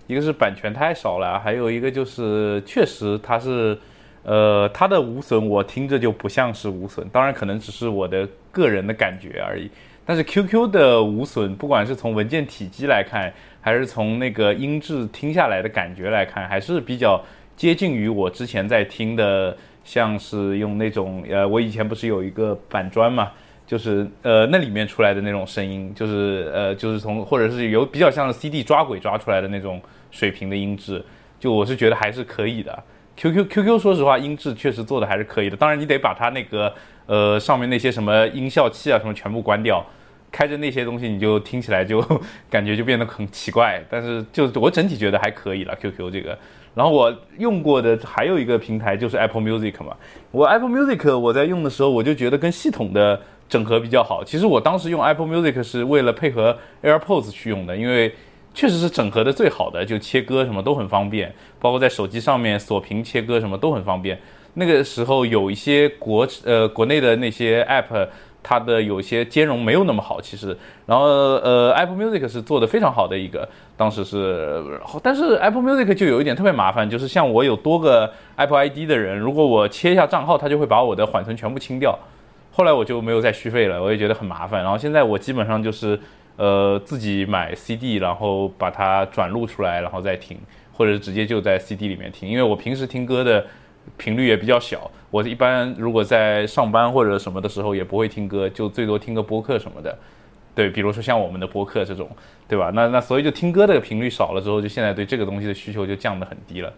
[0.06, 3.78] 一个是版权太少了，还有一个就是确实它是，
[4.22, 9.70] 呃，它的无损我听着就不像是无损，当然可能只是我的个人的感觉而已。
[10.04, 17.18] 但是 QQ 的无损，不管是从文件体积来看，还是从那个音质听下来的感觉来看，还是比较
[17.56, 23.32] 接近于我之前在听的，像是用那种呃，我以前不是有一个板砖嘛，
[23.66, 31.04] 就是呃那里面出来的那种声音，就是呃就是从或者是有比较像 CD 抓轨抓出来的那种水平的音质，
[31.38, 32.82] 就我是觉得还是可以的。
[33.16, 36.72] QQ QQ 说实话音质确实做的还是可以的，当然你得把它那个。
[37.04, 39.84] 呃，上面那些什么音效器啊，什么全部关掉，
[40.30, 42.00] 开着那些东西，你就听起来就
[42.48, 43.84] 感觉就变得很奇怪。
[43.90, 46.38] 但是就我整体觉得还可以了，QQ 这个。
[46.76, 49.96] 然后我用过的还有一个平台就是 Apple Music 嘛。
[50.30, 53.20] 我 Apple Music 我在用的时候，我就觉得跟系统的
[53.52, 54.24] 整合比较好。
[54.24, 58.14] 其实我当时用 Apple Music 是为了配合 AirPods 去用的，因为
[58.54, 64.18] 确实是整合的最好的，就切歌什么都很方便，包括在手机上面锁屏切歌什么都很方便。
[64.54, 68.08] 那个时候有一些国呃国内的那些 app，
[68.42, 74.62] 它的有些兼容没有那么好，其实，然后呃 Apple Music 是做的非常好的一个，当时是，
[75.02, 81.98] 但是 Apple Music 就有一点特别麻烦，就是像我有多个 Apple ID 的人，如果我切一下账号，它就会把我的缓存全部清掉，
[82.52, 85.98] 后来我就没有再续费了，我也觉得很麻烦，然后现在我基本上就是
[86.36, 90.38] 呃自己买 CD，然后把它转录出来，然后再听，
[90.72, 93.44] 或者直接就在 CD 里面听，因为我平时听歌的。
[93.96, 99.98] 频率也比较小，我一般如果在上班或者什么的时候也不会听歌，就最多听个播客什么的。
[100.54, 102.08] 对，比如说像我们的播客这种，
[102.46, 102.70] 对吧？
[102.72, 106.72] 那那所以就听歌的频率少了之后，就现在对这个东西的需求就降得很低了。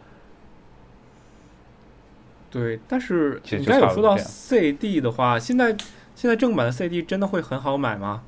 [2.54, 5.76] 对，但是你刚有说到 CD 的话，现在
[6.14, 8.22] 现在正版的 CD 真的会很好买吗？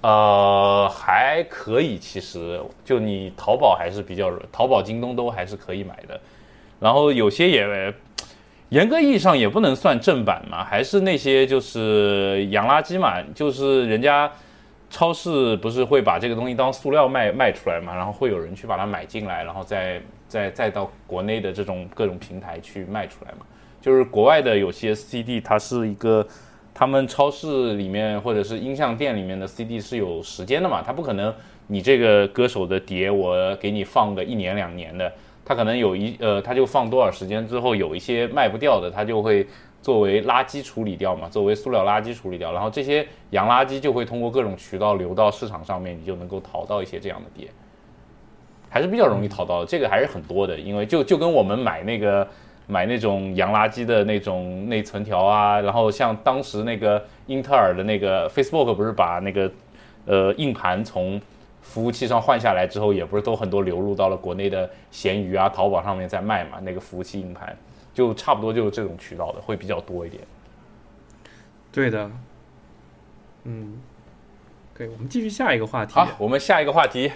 [0.00, 6.20] 呃，还可以，其实就你淘宝还是比较，淘宝、京东都还是可以买的。
[6.80, 7.94] 然后有些也，
[8.70, 14.32] 严格意义上也不能算正版嘛，还是那些就是洋垃圾嘛，就是人家
[14.90, 23.46] 超市不是会把这个东西当塑料卖卖出来嘛，然后会有人去把它买进来，然后再再再到国内的这种各种平台去卖出来嘛。
[23.80, 26.26] 就是国外的有些 CD，它是一个
[26.74, 31.32] 他们超市里面或者是音像店里面的 CD 是有时间的嘛，它不可能
[31.68, 35.10] 你这个歌手的碟我给你放个一年两年的。
[35.42, 39.44] 它可能有一呃，它就放多少时间之后，有一些卖不掉的，它就会
[39.82, 47.48] 作为垃圾处理掉嘛，作为塑料垃圾处理掉，然后这些洋垃圾就会通过各种渠道流到市场上面，你就能够淘到一些这样的碟，
[48.68, 49.66] 还是比较容易淘到的。
[49.66, 52.26] 这个还是很多的，因为就就跟我们买那个
[52.66, 59.50] 买那种洋垃圾的那种内存条啊，然后像当时那个英特尔的那个 Facebook 不是把那个
[60.06, 61.20] 呃硬盘从。
[61.62, 66.58] 服务器上换下来之后，也不是都很多流入到了国内的闲鱼啊、淘宝上面在卖嘛？
[66.62, 67.54] 那个服务器硬盘，
[67.92, 70.22] 就差不多就是这种渠道的会比较多一点。
[71.72, 72.10] 对的，
[73.44, 73.78] 嗯，
[74.74, 75.94] 可以，我们继续下一个话题。
[75.94, 77.12] 好，我们下一个话题，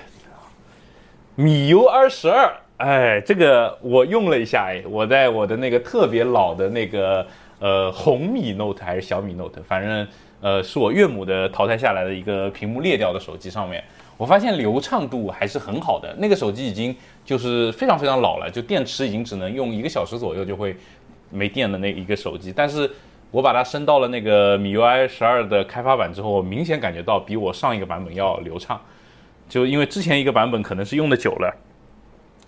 [1.35, 7.27] 米 U 二十二，哎，这个我用了一下，哎，我在我的那个特别老的那个
[7.59, 10.07] 呃红米 Note 还是小米 Note，反正
[10.41, 13.83] 呃是我岳母的淘汰下来的一个屏幕裂掉的手机上面。
[14.17, 20.77] 我发现流畅度还是很好的，那个手机已经就是非常非常老了，就电池已经只能用一个小时左右就会
[21.31, 22.53] 没电的那一个手机。
[22.55, 22.89] 但是
[23.33, 28.81] 我把它升到了那个米 UI 十二的开发版之后，明显感觉到比我上一个版本要流畅。
[29.49, 31.53] 就因为之前一个版本可能是用的久了，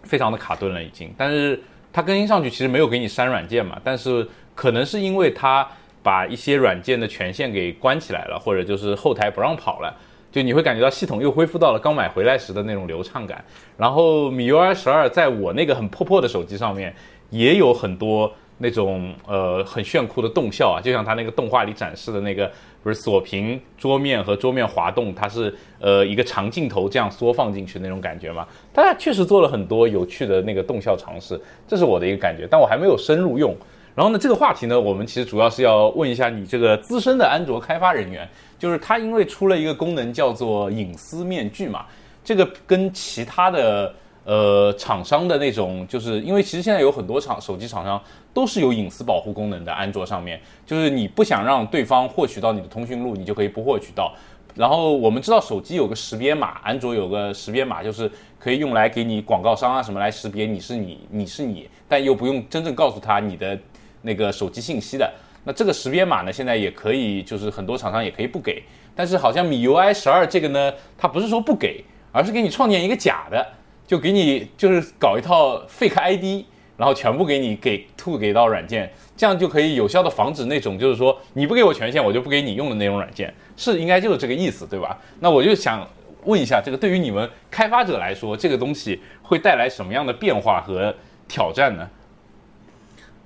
[0.05, 1.13] 非常的卡顿了已经。
[1.17, 1.61] 但是
[1.93, 5.69] 它更新上去其实没有给你删软件嘛，但是可能是因为它
[6.03, 9.95] 把一些软件的权限给关起来了，或者就是后台不让跑了。
[10.37, 13.43] 就你会感觉到系统又恢复到了刚买回来时的那种流畅感，
[13.79, 16.95] 然后米 UI 十二在我那个很破破的手机上面
[17.31, 28.47] 也有很多那种呃很炫酷的动效啊，就像它那个动画里展示的那个，不是锁屏桌面和桌面滑动，它是呃一个长镜头这样缩放进去那种感觉嘛。
[28.75, 33.57] 它确实做了很多有趣的那个动效尝试，这是我的一个感觉，但我还没有深入用。
[33.97, 38.29] 然后呢，这个话题呢，我们其实主要是要问一下你这个资深的安卓开发人员。
[38.59, 41.85] 就是它，因为出了一个功能叫做隐私面具嘛，
[42.25, 54.15] 这个跟其他的呃厂商的那种，就是因为其实现在有很多厂手机厂商都是有隐私保护功能的，安卓上面，就是你不想让对方获取到你的通讯录，你就可以不获取到。
[54.55, 63.59] 然后我们知道手机有个识别码，安卓有个识别码，就是可以用来给你广告商啊什么来识别你是你，你是你，但又不用真正告诉他你的
[64.07, 65.13] 那个手机信息的。
[65.45, 68.63] 那这个识别码呢，现在也可以，就是很多厂商也可以不给。
[68.95, 73.47] 但是好像米 UI 十二这个呢，它不是说不给，而是给你创建一个假的，
[73.87, 76.45] 就给你就是搞一套 fake ID，
[76.77, 84.99] 然后全部给你给吐给到软件，这样就可以有效的防止那种就是说你不给我权限，我就不给你用的那种软件，是应该就是这个意思，对吧？
[85.21, 85.87] 那我就想
[86.25, 90.93] 问一下，这个对于你们开发者来说，这个东西会带来什么样的变化和
[91.29, 91.89] 挑战呢？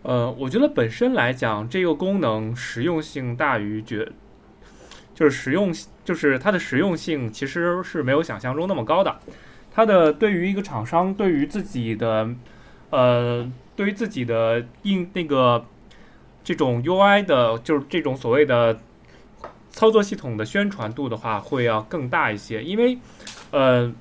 [0.02, 4.10] 呃，我觉得本身来讲，这个功能实用性大于绝，
[5.14, 5.70] 就是实用，
[6.04, 9.18] 就是它的实用性其实是没有想象中那么高的。
[9.70, 12.28] 它的对于一个厂商，对于自己的，
[12.90, 15.66] 呃，对于自己的硬那个
[16.42, 18.80] 这种 UI 的，就是这种所谓的
[19.70, 22.98] 操作系统的宣传度的话，会要更大一些，因为，
[23.50, 23.92] 呃。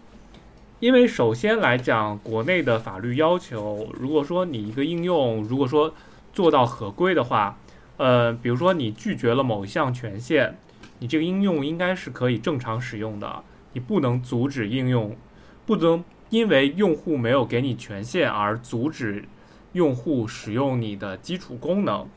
[0.79, 5.93] 因为首先来讲，国内的法律要求，如果说你一个应用，如果说
[6.31, 7.57] 做到合规的话，
[7.97, 10.55] 呃，比如说你拒绝了某一项权限，
[10.99, 15.17] 你这个应用应该是可以正常使用的，你不能阻止应用，
[15.65, 19.25] 不能因为用户没有给你权限而阻止
[19.73, 22.07] 用户使用你的基础功能，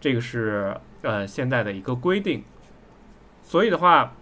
[0.00, 2.42] 这个是呃现在的一个规定。
[3.42, 4.14] 所以的话，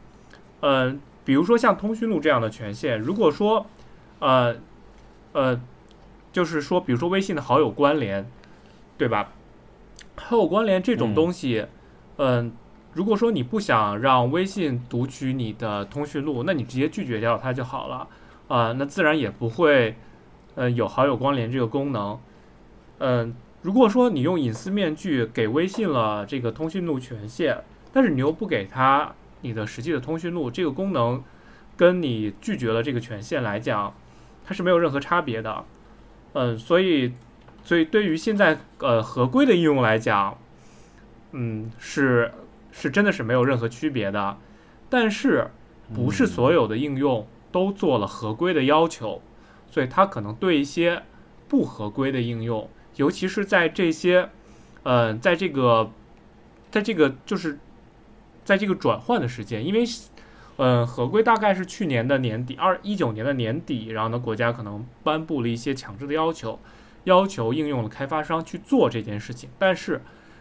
[0.58, 3.64] 呃，比如说像通讯录这样的权限，如果说
[4.18, 4.56] 呃，
[5.32, 5.60] 呃，
[6.32, 8.28] 就是说，比如说微信的好友关联，
[8.96, 9.32] 对吧？
[10.16, 11.66] 好友关联这种东西，
[12.16, 12.52] 嗯，
[12.94, 18.08] 如果说你不想让微信读取你的通讯录，那你直接拒绝掉它就好了，
[18.48, 19.96] 啊，那自然也不会，
[20.54, 22.18] 呃，有好友关联这个功能。
[22.98, 31.22] 嗯，如果说你用隐私面具给微信了这个通讯录权限，但是你又不给他你的实际的通讯录，这个功能
[31.76, 33.92] 跟你拒绝了这个权限来讲。
[34.48, 35.64] 它是没有任何差别的，
[36.34, 37.12] 嗯，所以，
[37.64, 40.38] 所以对于现在呃合规的应用来讲，
[41.32, 42.32] 嗯，是
[42.70, 44.38] 是真的是没有任何区别的，
[44.88, 45.50] 但是
[45.92, 49.20] 不是所有的应用都做了合规的要求，
[49.68, 51.02] 所以它可能对一些
[51.48, 54.30] 不合规的应用，尤其是在这些，
[54.84, 55.90] 呃，在这个，
[56.70, 57.58] 在这个就是
[58.44, 59.84] 在这个转换的时间，因为。
[60.58, 66.58] 嗯，合规大概是去年的年底，二一九年的年底，然后呢，国家可能颁布了一些强制的要求，
[67.04, 69.50] 要求应用的开发商去做这件事情。
[69.58, 70.00] 但是，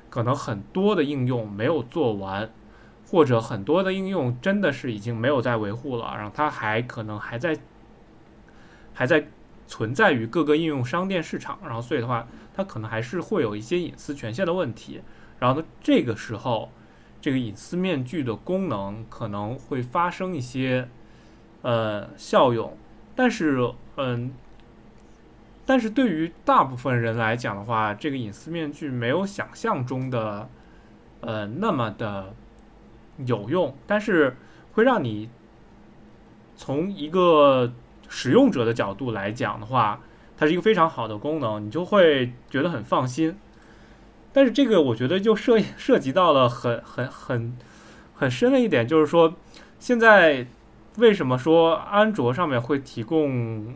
[0.10, 2.50] 可能很多的应用没有做完，
[3.06, 7.58] 或者很多的应用真的是已经没有在维护了，然后它还可能还在
[8.94, 9.28] 还在
[9.68, 15.02] 存在于各个应用商店市场，然后所以的话，它可能还是会有一些隐私权限的问题。
[15.40, 16.72] 然后呢，这个时候。
[17.26, 20.88] 这个隐私面具的功能可能会发生一些
[21.64, 22.78] 呃效用，
[23.16, 24.32] 但是嗯，
[25.66, 30.48] 但是对于大部分人来讲的话，这个隐私面具没有想象中的
[31.22, 32.32] 呃那么的
[33.26, 34.38] 有用，但是
[34.74, 35.28] 会让你
[36.56, 37.74] 从一个
[38.08, 40.00] 使用者的角度来讲的话，
[40.38, 43.36] 它是一个非常好的功能，你就会觉得很放心。
[44.36, 47.58] 但是这个我觉得就涉 涉及到了很很很
[48.14, 49.34] 很深的一点，就是说，
[49.80, 50.46] 现在
[50.98, 53.76] 为什么说安卓上面会提供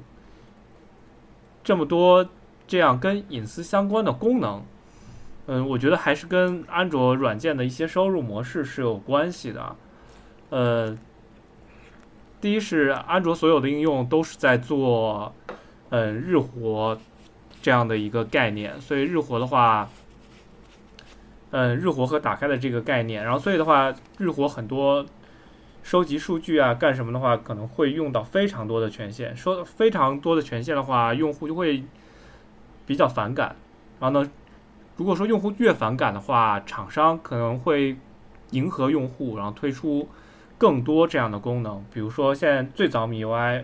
[1.64, 2.28] 这么多
[2.68, 4.62] 这样跟隐私相关的功能？
[5.48, 9.76] 嗯，我觉得还是跟安卓软件的一些收入模式是有关系的。
[10.50, 10.98] 呃，
[12.42, 15.34] 第一是安卓所有的应用都是在做
[15.92, 17.00] 嗯日活
[17.62, 19.88] 这样的一个概念，所以日活的话。
[21.52, 25.04] 嗯，日活和打开的这个概念，然后所以的话，日活很多
[25.82, 29.36] 收集数据啊，干什么的话，可能会用到非常多的权限。
[29.36, 31.84] 说非常多的权限的话，用户就会
[32.86, 33.56] 比较反感。
[34.00, 34.30] 然后呢，
[34.98, 37.98] 如果说用户越反感的话，厂商可能会
[38.52, 40.08] 迎合用户，然后推出
[40.60, 41.84] 更多这样的功能。
[41.92, 43.64] 比如说现在最早 MIUI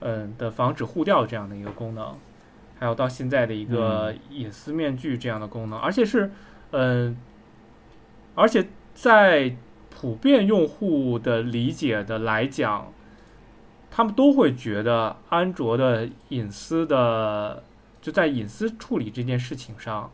[0.00, 2.18] 嗯的防止互调这样的一个功能，
[2.80, 6.32] 还有到现在的一个隐私面具这样的功能，而且是。
[6.72, 7.16] 嗯，
[8.34, 9.56] 而且在
[9.88, 12.92] 普遍用户的理解的来讲，
[13.90, 17.62] 他们都会觉得安卓的隐私的
[18.00, 20.10] 就在隐私处理这件事情上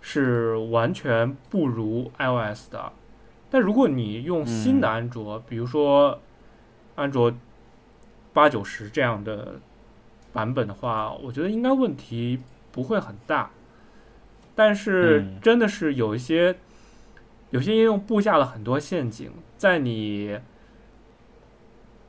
[0.00, 2.92] 是完全不如 iOS 的。
[3.50, 6.20] 但如果你用新的安卓，比如说
[6.96, 7.32] 安卓
[8.34, 9.54] 八九十这样的
[10.32, 12.38] 版本的话，我觉得应该问题
[12.70, 13.50] 不会很大。
[14.58, 16.56] 但是真的是有一些，
[17.50, 20.36] 有些应用布下了很多陷阱，在你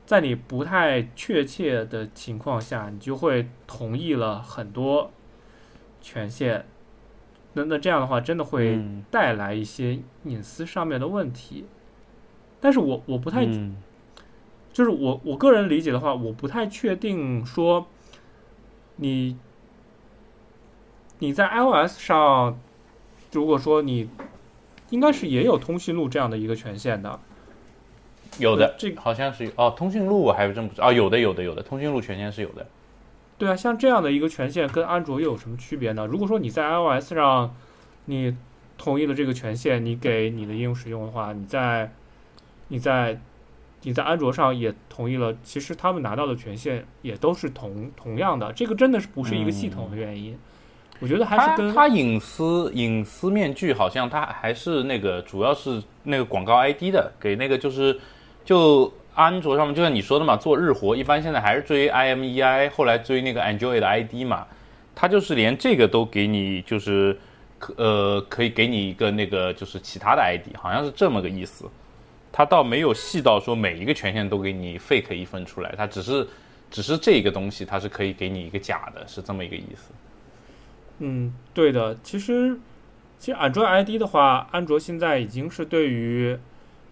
[0.04, 5.12] 在你不太确切的情况下，你就会同意了很多
[6.00, 6.66] 权限。
[7.52, 11.66] 那那这样的话，真的会嗯带来一些隐私上面的问题。
[12.60, 13.76] 但是我我不太嗯
[14.72, 17.86] 就是我我个人理解的话，我不太确定说
[18.96, 19.36] 你
[21.20, 22.58] 你在 iOS 上，
[23.30, 24.08] 如果说你
[24.88, 27.20] 应该是也有通讯录这样的一个权限的，
[28.38, 32.66] 有的，这好像是哦，通讯录我还真不知道，哦，有的有的有的，通讯录权限是有的。
[33.36, 36.06] 对啊，像这样的一个权限跟安卓又有什么区别呢？
[36.06, 37.54] 如果说你在 iOS 上
[38.06, 38.34] 你
[38.78, 41.92] 同意了这个权限，你给你的应用使用的话，你在
[42.68, 43.20] 你在
[43.82, 50.38] 你在安卓上也同意了，其实他们拿到的权限也都是同同样的，这个真的是不是一个系统的原因？
[51.00, 57.98] 我觉得还是它跟他隐私隐私面具好像他还是那个主要是那个广告 ID 的，给那个就是
[58.44, 64.46] 就安卓上面就像你说的嘛，做日活一般现在还是追 IMEI，后来追那个 Android 的 ID 嘛，
[64.94, 67.18] 他就是连这个都给你就是
[67.58, 71.64] 可呃可以给你一个那个就是其他的 ID，好像是这么个意思。
[72.32, 76.24] 它倒没有细到说每一个权限都给你 fake 一份出来，它只是
[76.70, 79.90] 只是这个东西它是可以给你一个假的，是这么一个意思。
[81.00, 81.96] 嗯，对的。
[82.02, 82.58] 其实，
[83.18, 86.38] 其实 Android ID 的话，安卓现在已经是对于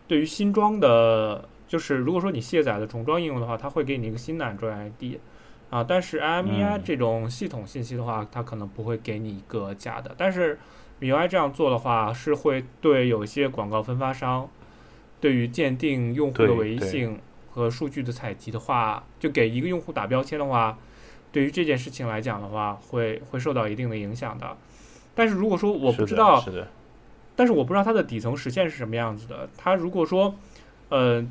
[0.06, 5.18] 对于新装的，就是如果说你卸载了重装应用的话，它会给你一个新的 Android ID
[5.68, 5.84] 啊。
[5.84, 10.14] 但是 IMEI 嗯这种系统信息的话，它可能不会给你一个假的。
[10.16, 10.58] 但是
[11.00, 14.48] MIUI 这样做的话，是会对有一些广告分发商
[15.20, 17.18] 对于鉴定用户的唯一性
[17.50, 20.78] 和数据的采集的话，就给一个用户打标签的话。
[21.30, 24.56] 对于这件事情来讲的话，会会受到一定的影响的。
[25.14, 26.68] 但是如果说我不是的知道，是的，
[27.34, 29.48] 但是我不知道它的底层实现是什么样子的。
[29.56, 30.34] 它如果说，
[30.88, 31.26] 呃，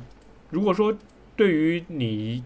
[0.50, 0.96] 如果说
[1.36, 2.44] 对于你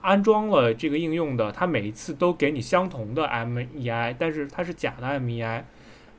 [0.00, 5.62] 安装了这个应用的，它每一次都给你相同的 MEI，但是它是假的 MEI，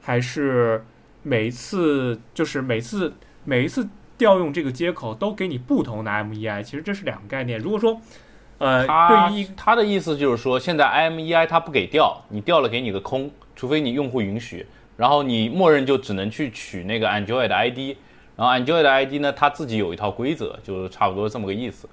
[0.01, 0.83] 还是
[1.23, 3.13] 每一次就是每次
[3.45, 6.63] 每一次调用这个接口都给你不同的 MEI？
[6.63, 7.59] 其实这是两个概念。
[7.59, 8.01] 如果说，
[8.59, 17.95] 呃，他对于他的意思就是说，现在 IMEI 它不给调，你调了给你个空，除非你用户允许，然后你默认就只能去取那个 Android 的 ID，
[18.35, 21.89] 然后 Android 的 ID 呢，它自己有一套规则，就是差不多这么个意思。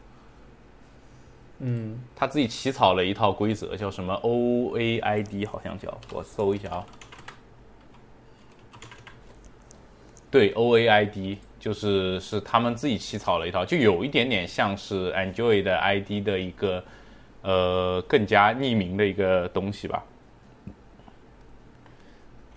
[1.58, 6.84] 嗯，他自己起草了一套规则，叫什么 OAID，好像叫，我搜一下啊。
[10.30, 16.84] 对，OAID 就是是他们自己起草了一套，就有一点点像是 Android 的 ID 的一个
[17.42, 20.04] 呃更加匿名的一个东西吧。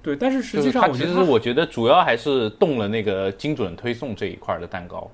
[0.01, 5.09] 对，但是实际上其上我觉得它实我觉得主要还是动了那个精准推送这一块的蛋糕。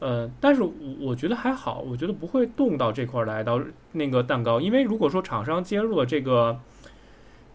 [0.00, 3.60] 呃，但是我我觉得还好，我觉得不会动到这块儿来到
[3.92, 6.60] 那个蛋糕，因为如果说厂商接入了这个，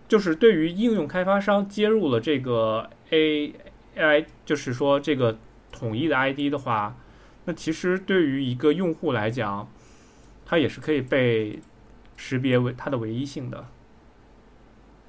[0.09, 5.38] 就是对于应用开发商接入了这个 AI，就是说这个
[5.72, 6.95] 统一的 ID 的话，
[7.45, 9.70] 那其实对于一个用户来讲，
[10.45, 11.59] 它也是可以被
[12.18, 13.68] 识别为它的唯一性的。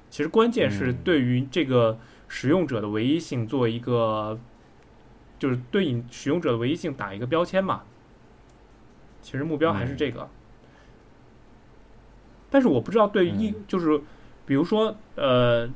[0.09, 4.39] 其实关键是嗯对于这个使用者的唯一性做一个
[5.37, 7.83] 就是对你使用者的唯一性打一个标签嘛。
[9.21, 10.29] 其实目标还是这个，
[12.51, 13.99] 但是我不知道对于一、就是
[14.45, 15.67] 比如说呃，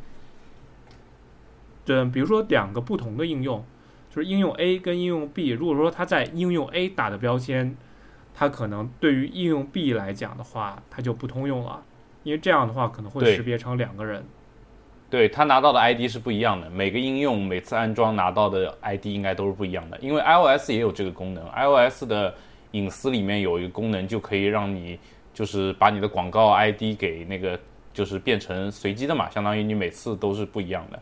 [1.89, 3.65] 这比如说两个不同的应用，
[4.11, 7.75] 就是应用 A 跟应用 B，如果说它在应用 A 打的标签，
[8.31, 11.83] 它可能对于应用 B 来讲的话，它就不通用了，
[12.21, 14.23] 因为这样的话可能会识别成两个人。
[15.09, 22.35] 对他拿到的 ID 是不一样的，每个应用每次安装拿到的 ID 应该都是不一样的，因为 iOS 也有这个功能，iOS 的
[22.73, 24.99] 隐私里面有一个功能，就可以让你
[25.33, 27.59] 就是把你的广告 ID 给那个
[27.91, 30.99] 就是变成随机的嘛，相当于你每次都是不一样的。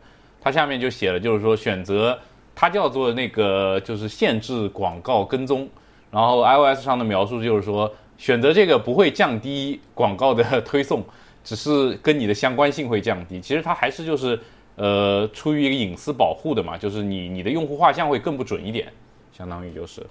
[0.47, 2.17] 它下面就写了，就是说选择
[2.55, 5.67] 它叫做那个就是限制广告跟踪，
[6.09, 11.03] 然后 iOS 上的描述就是说选择这个不会降低广告的推送。
[11.43, 14.37] 只是跟你的相关性会降低，其实它还是就是
[14.75, 18.91] 呃出于一个隐私保护的嘛，就是你你的用户画像会更不准一点，
[19.31, 20.05] 相当于就是。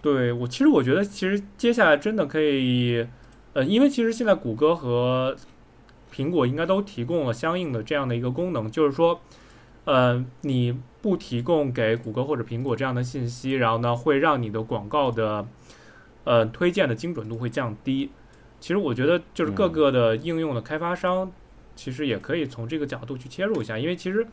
[0.00, 3.06] 对我，其实我觉得，其实接下来真的可以，
[3.52, 5.36] 呃，因为其实现在谷歌和
[6.14, 9.20] 苹果应该都提供了相应的这样的一个功能，就是说，
[9.84, 15.46] 呃，你不提供给谷歌或者苹果这样的信息，然后呢，会让你的广告的
[16.22, 18.10] 呃推荐的精准度会降低。
[18.60, 21.32] 其实我觉得，就是各个的应用的开发商，
[21.74, 24.26] 其实也可以从这个角度去切入一下，因为其实，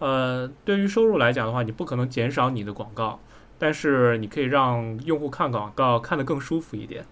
[0.00, 3.20] 呃，对于收入来讲的话，你不可能减少你的广告。
[3.56, 7.06] 但是你可以让用户看广告看得更舒服一点。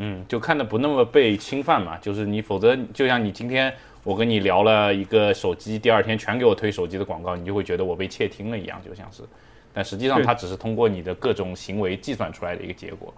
[0.00, 3.72] 嗯，就看的不那么被侵犯嘛，就是你否则就像你今天
[4.04, 9.24] 我跟你聊了一个手机，第二天全给我推手机的广告，你就会觉得我被窃听了一样，就像是，
[9.72, 13.12] 但实际上它只是通过你的各种行为计算出来的一个结果。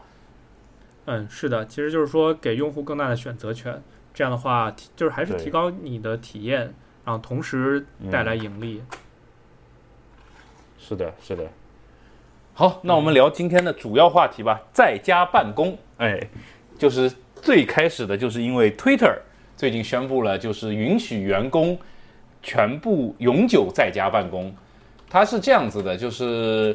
[1.04, 3.82] 嗯，是的，其实就是说给用户更大的选择权，
[4.14, 6.60] 这样的话就是还是提高你的体验，
[7.04, 8.82] 然后同时带来盈利。
[10.78, 11.46] 是的，是的。
[12.54, 15.76] 好，那我们聊今天的主要话题吧，在家办公。
[15.98, 16.18] 哎，
[16.80, 17.12] 就是
[17.42, 19.14] 最开始的，就是因为 Twitter
[19.54, 21.78] 最近宣布了，就是允许员工
[22.42, 24.50] 全部永久在家办公。
[25.10, 26.74] 它是这样子的，就是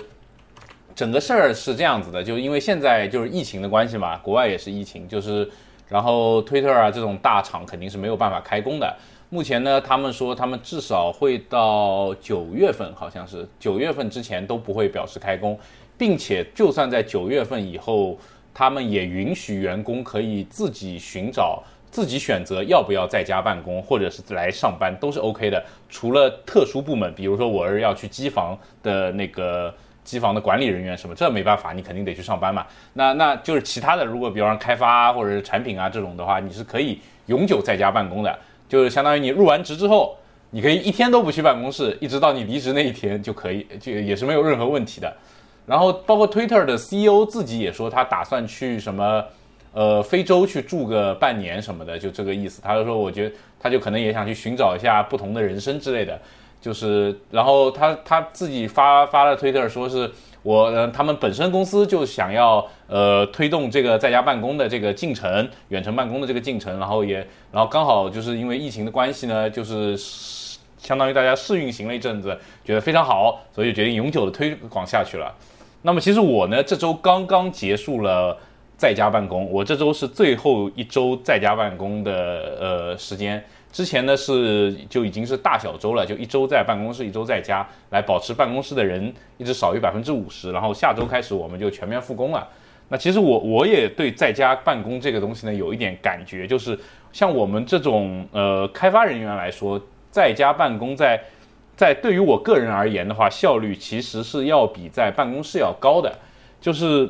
[0.93, 5.49] 整个事儿是这样子的，就因为现在就是疫情的关系嘛，国外也是疫情，就是
[5.89, 8.95] 然后 Twitter 啊这种大厂肯定是没有办法开工的。
[9.29, 15.59] 目前呢，他们说他们至少会到九月份，好像是九月份之前都不会表示开工，
[15.97, 18.15] 并且就算在九月份以后，
[18.55, 25.61] 他们也允许员工可以自己寻找、自己选择要不要在家办公，或者是来上班，都是 OK 的。
[25.89, 29.73] 除了特殊部门，比如说我是要去机房的那个
[30.05, 32.65] 机房的管理人员什么，这没办法，你肯定得去上班嘛。
[32.93, 38.39] 那那就是其他的，如果比方说开发啊或者是产品啊这种的话，你是可以永久在家办公的。
[38.69, 40.17] 就是相当于你入完职之后，
[40.51, 45.13] 你可以一天都不去办公室，一直到你离职那一天就可以，就也是没有任何问题的。
[45.65, 49.23] 然后包括 Twitter 的 CEO 自己也说，他打算去什么，
[49.73, 52.61] 呃，非洲去住个半年什么的，就这个意思。
[52.61, 56.19] 他就说，我觉得他就可能也想去寻找一下不同的人生之类的。
[56.61, 60.09] 就是，然后他他自己发发了 Twitter 说是
[60.41, 67.17] 我，他们本身公司就想要呃推动这个在家办公的这个进程，远程办公的这个进程，然后也，
[67.51, 69.95] 然后刚好就是因为疫情的关系呢，就是
[70.77, 75.31] 相当于大家试运行了一阵子，觉得非常好，所以决定永久的推广下去了。
[75.85, 78.35] 那么其实我呢，这周刚刚结束了
[78.75, 83.41] 在家办公，我这周是最后一周在家办公的呃时间。
[83.71, 90.51] 之前呢是就已经是大小周了，就一周在办公室，一周在家，来保持办公室的人一直少于百分之五十。
[90.51, 92.47] 然后下周开始我们就全面复工了。
[92.89, 96.75] 那其实我我也对在家办公这个东西呢有一点感觉，就是
[97.11, 99.79] 像我们这种呃开发人员来说，
[100.09, 101.21] 在家办公在
[101.75, 106.17] 在对于我个人而言的话，效率其实是要比在办公室要高的，
[106.61, 107.09] 就是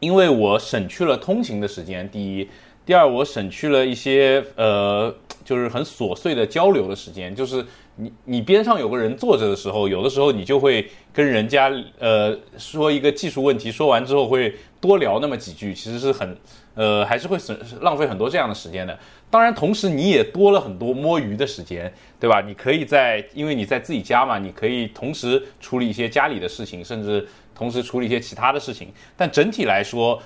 [0.00, 2.48] 因为我省去了通勤的时间，第一，
[2.84, 5.14] 第二我省去了一些呃
[5.44, 7.64] 就是很琐碎的交流的时间，就是
[7.96, 16.36] 你你边上有个人坐着的时候，有的时候你就会跟人家呃说一个技术问题，说完之后会多聊那么几句，其实是很
[16.80, 18.98] 呃还是会损浪费很多这样的时间的。
[19.28, 22.40] 当然，同时你也多了很多摸鱼的时间，对吧？
[22.40, 28.88] 你可以在，因为你在自己家嘛，你可以同时处理一些家里的事情，甚至同时处理一些其他的事情。
[29.14, 30.20] 但整体来说，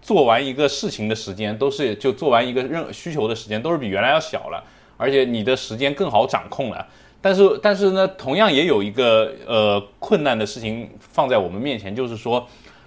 [0.00, 4.62] 做完一个事情的时间都是就做完一个任需求的时间都是比原来要小了，
[4.96, 6.86] 而且你的时间更好掌控了。
[7.20, 12.46] 但是，但是呢，同样也有一个呃困难的事情放在我们面前，就是说，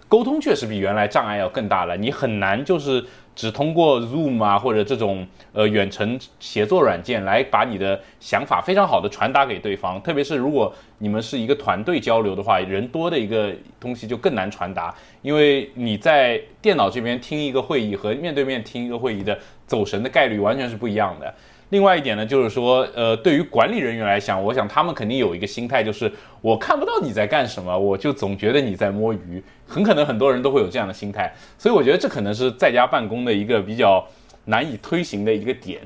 [0.10, 1.96] 沟通确实比原来障碍要更大了。
[1.96, 3.06] 你很难就是
[3.36, 10.02] 只通过 Zoom 啊或者这种呃远程协作软件来把你的想法非常好的传达给对方。
[10.02, 19.38] 特别是如果你们是一个团队交流的话，人多的一个东西就更难传达，因为你在电脑这边听一个会议和面对面听一个会议的
[19.68, 21.32] 走神的概率完全是不一样的。
[21.70, 26.12] 另外一点呢，就是说，呃，对于管理人员来讲，我想他们肯定有一个心态，就是
[26.42, 29.44] 我看不到你在干什么，我就总觉得你在摸鱼。
[29.68, 34.04] 很可能很多人都会有这样的心态，所以我觉得这可能是在家办公的一个比较
[34.46, 35.82] 难以推行的一个点。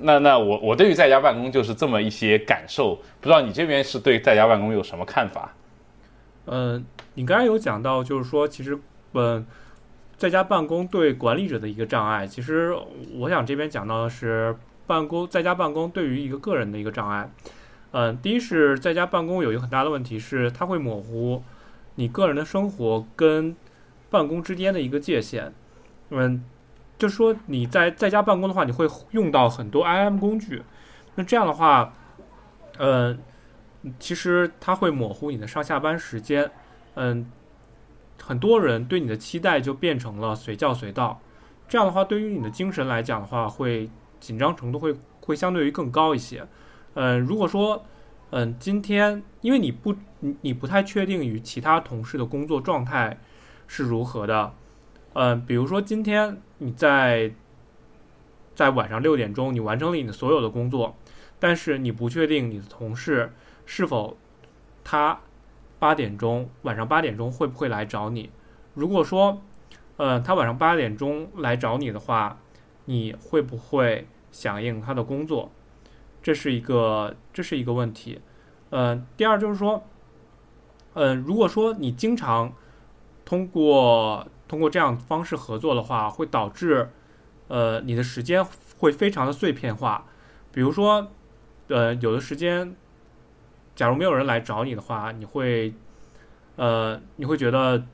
[0.00, 5.54] 那那我我对于在家办公就是这么一些感受，不知道你这边是对在家办公有什么看法？
[6.46, 8.76] 嗯，你刚才有讲到，就是说，其实，
[9.12, 9.46] 嗯，
[10.16, 12.26] 在家办公对管理者的一个障碍。
[12.26, 12.74] 其实，
[13.18, 14.56] 我想这边讲到的是，
[14.90, 17.30] 办公在家办公对于一个个人的一个障碍。
[17.92, 21.44] 嗯，第一是在家办公有一个很大的问题是，它会模糊
[21.94, 23.54] 你个人的生活跟
[24.10, 25.54] 办公之间的一个界限。
[26.08, 26.44] 嗯，
[26.98, 30.62] 就是说你在在家办公的话，你会用到很多 IM 工具，
[31.14, 31.94] 那这样的话，
[32.78, 33.18] 嗯。
[33.98, 36.50] 其实它会模糊你的上下班时间，
[36.96, 37.24] 嗯，
[38.22, 41.18] 很多人对你的期待就变成了随叫随到，
[41.66, 43.88] 这样的话对于你的精神来讲的话，会
[44.20, 46.46] 紧张程度会会相对于更高一些。
[46.94, 47.84] 嗯，如果说，
[48.30, 53.18] 嗯，今天因为你不你你不太确定与其他同事的工作状态
[53.66, 54.54] 是如何的，
[55.14, 57.32] 嗯，比如说今天你在
[58.54, 60.94] 在晚上六点钟你完成了你的所有的工作，
[61.38, 63.32] 但是你不确定你的同事。
[63.66, 64.16] 是否
[64.82, 65.20] 他
[65.78, 68.28] 八点钟晚上八点钟会不会来找你？
[68.74, 69.40] 如果说，
[69.96, 72.40] 嗯，他晚上八点钟来找你的话，
[72.90, 75.52] 你会不会响应他的工作？
[76.20, 78.20] 这是一个这是一个问题。
[78.70, 79.84] 呃，第二就是说，
[80.94, 82.52] 嗯，如果说你经常
[83.24, 86.90] 通过通过这样方式合作的话，会导致
[87.46, 88.44] 呃你的时间
[88.78, 90.04] 会非常的碎片化。
[90.50, 91.12] 比如说，
[91.68, 92.74] 呃，有的时间，
[93.76, 95.72] 假如没有人来找你的话，你会
[96.56, 97.86] 呃你会觉得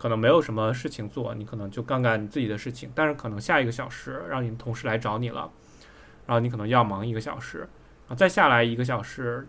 [0.00, 2.90] 可能没有什么事情做，你可能就干干你自己的事情。
[2.94, 5.50] 但是可能下一个小时让你的同事来找你了，
[6.24, 7.68] 然后你可能要忙一个小时
[8.08, 8.14] 啊。
[8.14, 9.46] 再下来一个小时，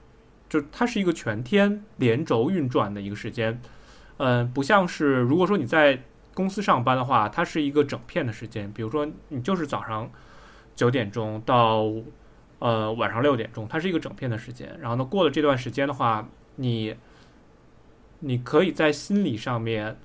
[0.50, 3.62] 就它是一个全天连轴运转的一个时间，
[4.18, 8.70] 嗯，不像是如果说你在公司上班的话，它是一个整片的时间。
[8.74, 10.12] 比如说你就是早上
[10.76, 11.86] 九点钟到
[12.60, 14.78] 呃晚上六点钟，它是一个整片的时间。
[14.82, 16.28] 然后呢，过了这段时间的话，
[16.58, 16.98] 你
[18.20, 19.98] 你可以在心理上面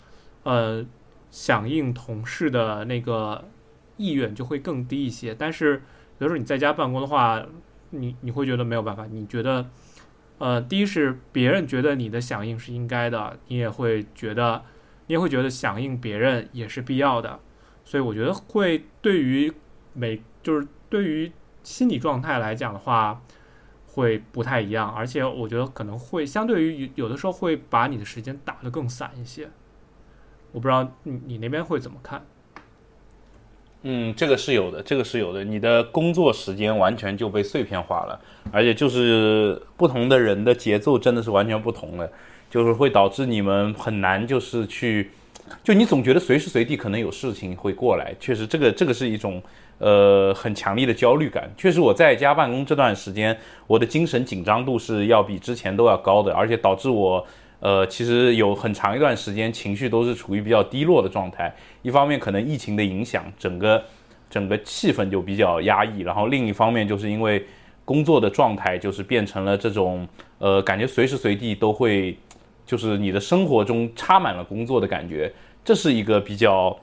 [0.47, 0.87] 呃
[1.29, 3.45] 响应同事的那个
[3.97, 5.35] 意愿就会更低一些。
[5.35, 5.79] 但是
[6.19, 7.45] 比如说你在家办公的话，
[7.91, 9.07] 你你会觉得没有办法？
[9.07, 9.69] 你觉得，
[10.39, 14.63] 呃，第一是别人觉得你的响应是应该的，你也会觉得，
[15.09, 17.41] 你也会觉得响应别人也是必要的，
[17.85, 19.53] 所以我觉得会对于
[19.95, 21.33] 每就是对于
[21.65, 23.21] 心理状态来讲的话，
[23.89, 29.51] 会不太一样，而且我觉得可能会相对于有的时候会把你的时间打得更散一些。
[30.53, 32.25] 我不知道你你那边会怎么看？
[33.89, 35.45] 嗯，这个是有的，这个是有的。
[35.45, 38.21] 你的工作时间完全就被碎片化了，
[38.51, 42.11] 而且就是不同的人的节奏真的是完全不同的，
[42.51, 45.11] 就是会导致你们很难就是去，
[45.63, 48.13] 就你总觉得随时随地可能有事情会过来。
[48.19, 49.41] 确实，这个这个是一种
[49.79, 51.49] 呃很强烈的焦虑感。
[51.57, 53.39] 确实，我在家办公这段时间，
[53.69, 57.25] 我的精神紧张度是要比之前都要高的，而且导致我。
[57.67, 61.53] 呃，其实有很长一段时间情绪都是处于比较低落的状态。
[61.83, 63.83] 一方面可能疫情的影响，整个
[64.31, 67.45] 整个气氛就比较压抑；然后另一方面就是因为
[67.85, 70.07] 工作的状态就是变成了这种
[70.39, 72.17] 呃，感觉随时随地都会，
[72.65, 75.33] 就是你的生活中插满了工作的感觉，
[75.65, 76.79] 这是一个比较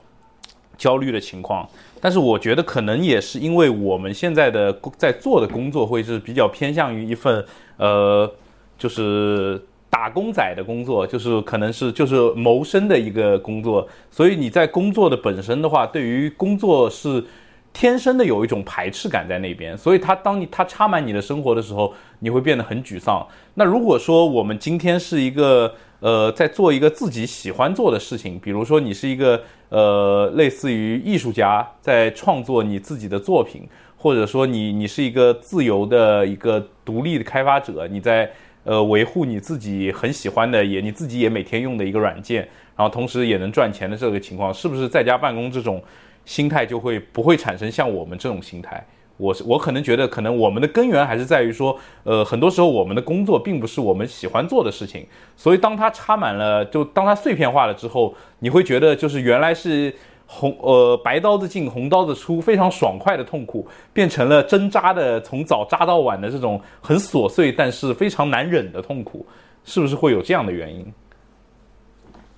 [0.76, 1.66] 焦虑的情况。
[1.98, 7.42] 但是我觉得可能也是因为我们现在的在做的工作会是比较偏向于一份
[7.78, 8.30] 呃，
[8.76, 9.58] 就是。
[9.94, 17.24] 打工仔的工作就是可能是就是谋生的一个工作，所以你在工作的本身的话，对于工作是
[17.72, 23.24] 天生的有一种排斥感在那边，所以他当你他插满你的生活的时候，你会变得很沮丧。
[23.54, 33.62] 那如果说我们今天是一个呃在做一个自己喜欢做的事情，比如说你是一个呃类似于艺术家在创作你自己的作品，
[33.96, 38.28] 或者说你你是一个自由的一个独立的开发者，你在。
[38.64, 42.40] 呃，维护你自己很喜欢的，也你自己也每天用的一个软件，
[42.74, 45.82] 然后同时也能赚钱的这个情况，是不是在家办公这种
[46.24, 48.84] 心态就会不会产生像我们这种心态？
[49.16, 55.06] 我是我可能觉得，可能我们的根源还是在于说，呃，很多时候我们的工作并不是我们喜欢做的事情，
[55.36, 59.94] 所以当它插满了，就当它碎片化了之后，你会觉得就是原来是。
[60.26, 69.26] 红呃，白刀子进红刀子出，非常爽快的痛苦，变成了针扎的从早扎到晚的这种很琐碎但是非常难忍的痛苦，
[69.64, 70.92] 是不是会有这样的原因？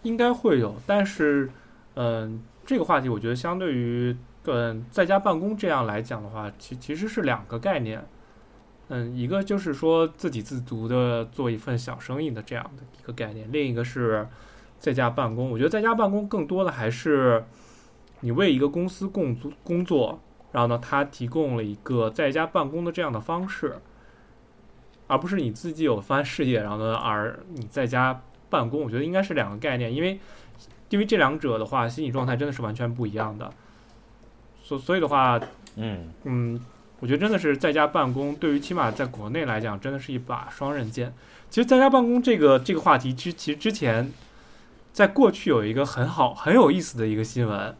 [0.02, 1.48] 应该会有，但是，
[1.94, 4.16] 嗯，这个话题我觉得相对于
[4.46, 8.04] 嗯在家办公这样来讲的话，其其实是两个概念。
[8.88, 14.26] 嗯，一个就是说自给自足的做一份小生意的这样的一个概念，另一个是
[14.78, 15.50] 在家办公。
[15.50, 17.44] 我觉得在家办公更多的还是。
[18.20, 20.20] 你为一个公司工作工作，
[20.52, 23.76] 然后呢，他提供了一个在家办公的这样的方式，
[25.06, 30.18] 而不是你自己有番事业，然后呢，而你在家办公，我觉得应该是两个概念，因为
[30.88, 33.50] 因为这两者的话，心理状态真的是完全不一样的。
[34.62, 35.38] 所所以的话，
[35.76, 36.60] 嗯嗯，
[37.00, 41.12] 我觉得真的是在家办公，对于起码在国内来讲，真的是一把双刃剑。
[41.50, 44.10] 其实在家办公这个这个话题之其实之前，
[44.92, 47.76] 在过去有一个很好很有意思的一个新闻。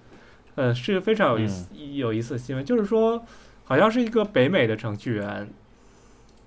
[0.56, 3.24] 呃，是非常有意思、有意思的新闻，就是说，
[3.64, 5.48] 好像是一个北美的程序员，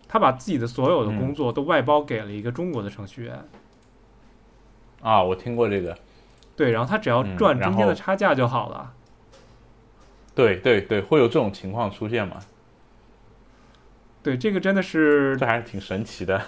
[0.08, 3.48] 他把自己的所有的工作都外包给了一个中国的程序员。
[5.02, 5.96] 啊，我听过这个。
[6.56, 8.94] 对，然后他只要赚中间的差价就好了。
[10.34, 12.38] 对对对，会有这种情况出现吗？
[14.24, 16.42] 对，这个真的是，这还是挺神奇的。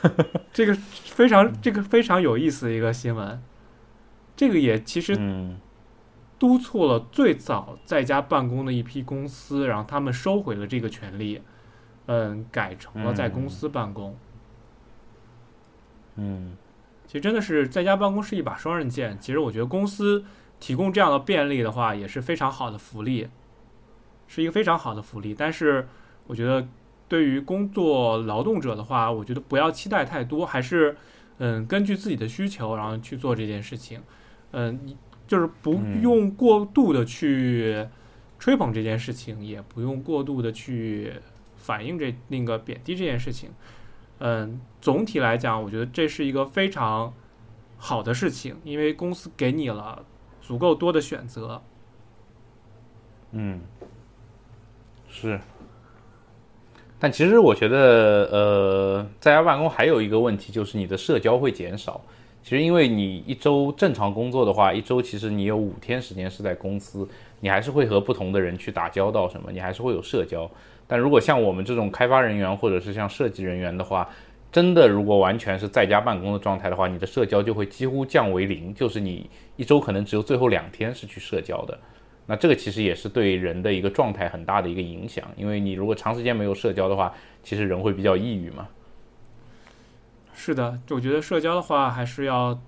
[0.51, 3.39] 这个非常， 这个非常有意思的一个新闻。
[4.36, 5.16] 这个也其实。
[6.41, 11.39] 督促了最早在家办公的一批公司，然后他们收回了这个权利，
[12.07, 14.17] 嗯，改成了在公司办公。
[16.15, 16.57] 嗯，
[17.05, 19.15] 其实真的是在家办公是一把双刃剑。
[19.19, 20.25] 其实我觉得公司
[20.59, 23.29] 提供这样的便利的话，也是非常好的福利，
[24.25, 25.35] 是一个非常好的福利。
[25.35, 25.87] 但是
[26.25, 26.67] 我觉得
[27.07, 30.97] 对于工作劳动者的话，我觉得不要期待太多，还是
[31.37, 34.01] 嗯根据自己的需求然后去做这件事情。
[34.53, 34.97] 嗯，
[35.32, 37.88] 就是不用过度的去
[38.38, 41.13] 吹捧这件事情，也不用过度的去。
[41.63, 43.51] 反映这那个贬低这件事情，
[44.17, 47.13] 嗯，总体来讲，我觉得这是一个非常
[47.77, 50.03] 好的事情，因为公司给你了
[50.41, 51.61] 足够多的选择。
[53.29, 53.61] 嗯，
[55.07, 55.39] 是。
[56.97, 62.01] 但其实我觉得，呃，在家办公还有一个问题，就是你的社交会减少。
[62.43, 67.07] 其实，因为你一周正常工作的话，一周其实你有五天时间是在公司，
[67.39, 70.49] 你还是会和不同的人去打交道，什么，你还是会有社交。
[70.87, 74.09] 但如果像我们这种开发人员，或者是像设计人员的话，
[74.51, 81.79] 真的如果完全是在家办公的状态的话，你的社交就会几乎降为零，就是你一周可能只有最后两天是去社交的。
[82.25, 87.13] 那这个其实也是对人的一个状态很大的一个影响，因为你如果长时间没有社交的话，
[87.43, 88.67] 其实人会比较抑郁嘛。
[90.43, 92.59] 是的，我觉得社交的话还是要，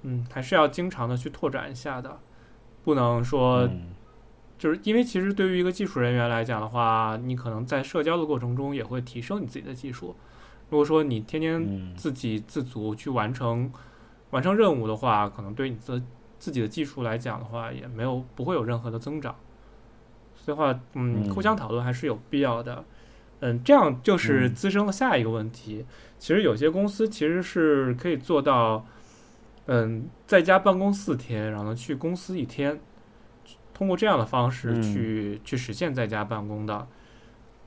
[0.00, 2.18] 嗯，还是要经常的去拓展一下的，
[2.84, 3.68] 不能说。
[4.58, 10.16] 就是因为其实对于一个技术人员来讲的话，你可能在社交的过程中也会提升你自己的技术。
[10.70, 13.70] 如果说你天天自给自足去完成
[14.30, 16.02] 完成任务的话，可能对你自
[16.38, 19.36] 自己的技术来讲的话，也没有不会有任何的增长。
[20.34, 22.82] 所以话，嗯，互相讨论还是有必要的。
[23.40, 25.84] 嗯，这样就是滋生了下一个问题。
[26.18, 28.86] 其实有些公司其实是可以做到，
[29.66, 32.80] 嗯，在家办公四天，然后去公司一天。
[33.74, 36.88] 通过这样的方式去去实现在家办公的，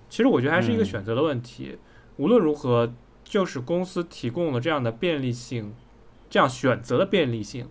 [0.09, 1.77] 其实我觉得还是一个选择的问题。
[2.17, 2.91] 无论如何，
[3.23, 5.75] 就是公司提供了这样的便利性，
[6.27, 7.67] 这样选择的便利性，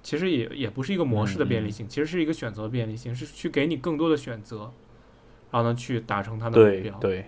[0.00, 4.72] 其实也也不是一个模式的便利性，其实是一个选择的便利性，是去给你更多的选择，
[5.54, 6.98] 然后呢去达成他的目标。
[6.98, 7.24] 对，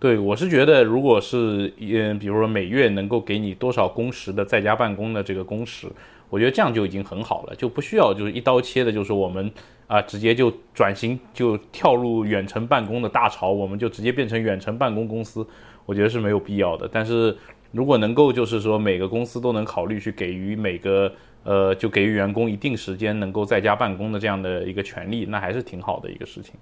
[0.00, 5.86] 对，我是觉得，如果是嗯，比如说每月能够给你多少工时的在家办公的这个工时。
[6.28, 9.48] 我觉得这样就已经很好了，就不需要就是一刀切的，就是我们
[9.86, 15.46] 啊直接就转型就跳入远程办公的大潮，我们就直接变成远程办公公司，
[15.84, 16.90] 我觉得是没有必要的。
[16.92, 17.36] 但是
[17.70, 21.12] 如果能够就是说每个公司都能考虑去给予每个
[21.44, 26.54] 呃就给予员工一定时间能够在家办公的这样的一个权利，那还是挺好的一个事情。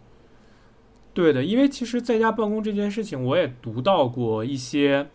[1.15, 5.09] 对的，因为其实在家办公这件事情，我也读到过一些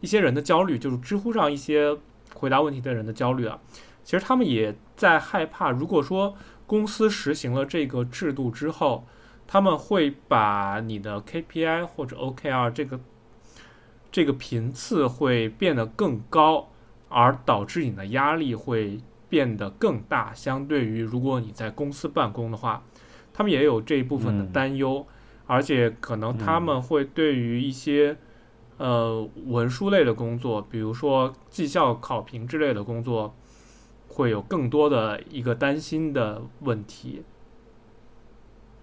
[0.00, 1.96] 一些人的焦虑，就是知乎上一些。
[2.34, 3.58] 回答问题的人的焦虑啊，
[4.04, 5.70] 其实他们也在害怕。
[5.70, 9.04] 如果说公司实行了这个制度之后，
[9.44, 13.00] 他们会把你的 KPI 或者 OKR 这个
[14.12, 16.68] 这个频次会变得更高，
[17.08, 20.32] 而导致你的压力会变得更大。
[20.32, 22.84] 相对于如果你在公司办公的话，
[23.32, 25.04] 他们也有这一部分的担忧，
[25.48, 28.16] 而且可能他们会对于一些。
[28.80, 33.34] 呃，文书类的工作，比如说绩效考评之类的工作，
[34.06, 37.24] 会有更多的一个担心的问题。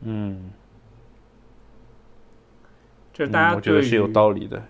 [0.02, 0.52] 嗯，
[3.14, 4.66] 这是大家我觉得是有道理的。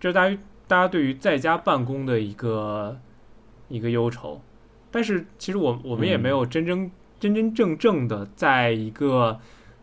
[0.00, 2.98] 这是大家大家对于在家办公的一个
[3.68, 4.40] 一个忧愁，
[4.90, 9.38] 但是其实我我们也没有真真真真正正的在一个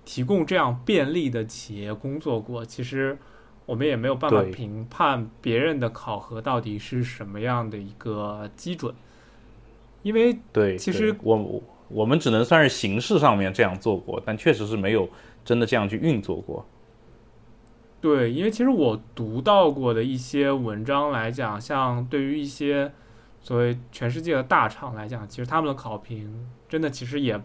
[0.05, 3.17] 提供这样便利的企业工作过，其实。
[3.67, 8.93] 我们也没有办法评判别人的考核到底是什么样的一个基准，
[10.03, 15.09] 因为对，其实我我们只能算是形式上面这样做过，但确实是没有
[15.43, 16.63] 真的这样去运作过。
[17.99, 22.93] 对，因为其实我读到过的一些文章来讲，像对于一些
[23.41, 27.41] 所谓全世界的大厂来讲，其实他们的考评真的其实也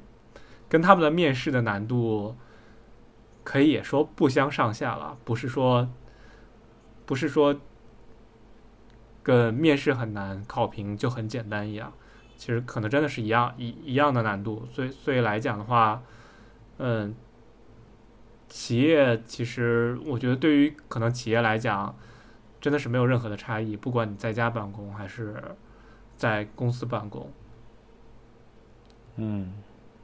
[0.68, 2.36] 跟他们的面试的难度
[3.50, 5.88] 可以也说不相上下了，不是说。
[7.04, 7.58] 不是说
[9.20, 11.92] 跟面试很难，考评就很简单一样，
[12.36, 14.64] 其实可能真的是一样一一样的难度。
[14.72, 16.00] 所以所以来讲的话，
[16.78, 17.12] 嗯，
[18.48, 21.96] 企业其实我觉得对于可能企业来讲，
[22.60, 25.42] 真的是没有任何的差异，不管你在家办公还是
[26.16, 27.28] 在公司办公。
[29.16, 29.52] 嗯，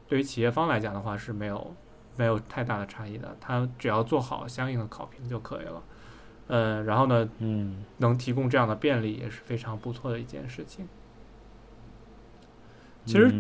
[0.09, 1.73] 对于企业方来讲的话是没有
[2.17, 5.83] 没有太大的差异的，他只要做好相应的考评就可以了。
[6.49, 10.89] 呃，然后呢，嗯，能提供这样的便利也是非常不错的一件事情。
[13.05, 13.31] 其实，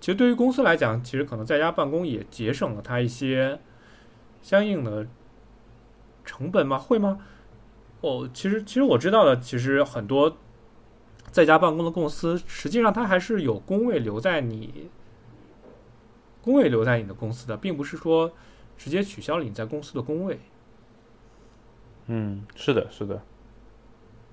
[0.00, 3.60] 其实对于公司来讲，其实可能在家办公也节省了他一些
[4.42, 5.06] 相应的
[6.24, 6.78] 成本吗？
[6.78, 7.20] 会吗？
[8.00, 10.36] 哦，其实，其实我知道的，其实很多
[11.30, 14.88] 在家办公的公司，实际上它还是有工位留在你
[16.46, 18.30] 工位留在你的公司的，并不是说
[18.78, 20.38] 直接取消了你在公司的工位。
[22.06, 23.20] 嗯，是的，是的，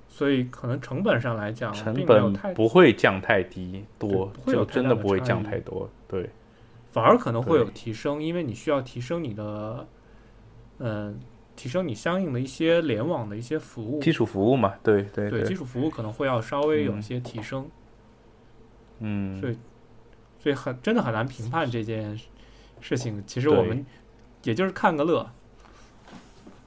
[0.08, 5.90] 所以可能成本上来讲，成本太不会降太低多，就真的的不会降太多。
[6.08, 6.30] 对，
[6.92, 9.88] 反而可能会有提升，因为你需要提升你的，
[10.78, 11.20] 嗯、
[11.56, 15.44] 提升你相应的一些联网的一些服务，基础服务嘛，对对对。
[15.44, 17.02] 基础服务可能会要稍微有一嗯。
[17.02, 17.68] 些提升，
[19.00, 19.58] 嗯，所以
[20.44, 22.20] 所以很真的很难评判这件
[22.82, 23.24] 事情。
[23.26, 23.86] 其实我们
[24.44, 25.26] 也就是看个乐，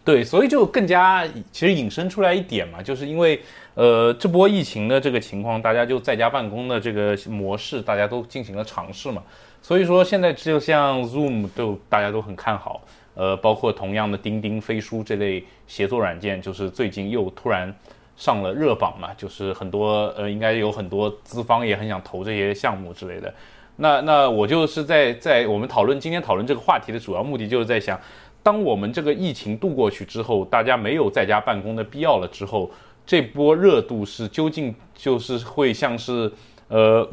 [0.02, 3.38] 对，所以就更加其实引申出来一点嘛，就是因为
[3.74, 9.22] 呃这波疫情的这个情况，大家就在家办公的这个模式，大家都进行了尝试嘛。
[9.60, 12.80] 所以说现在就像 Zoom 都大家都很看好，
[13.12, 17.74] 呃，包括同样的钉钉、飞书这类协作软件，就是最近又突然
[18.16, 23.34] 上了热榜嘛，就是很多呃应该有很多资方也很想投这些项目之类的。
[23.76, 28.00] 那那我就是在在我们讨论今天讨论这个话题的主要目的，就是在想，
[28.42, 32.70] 当我们这个疫情度过去之后，大家没有在家办公的必要了之后，
[33.04, 36.32] 这波热度是究竟就是会像是
[36.68, 37.06] 呃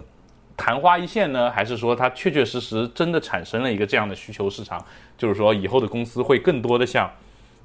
[0.55, 4.84] 昙花一现呢，还是说它确确实实真的产生了一个这样的需求市场？
[5.18, 7.09] 就是说以后的公司会更多的像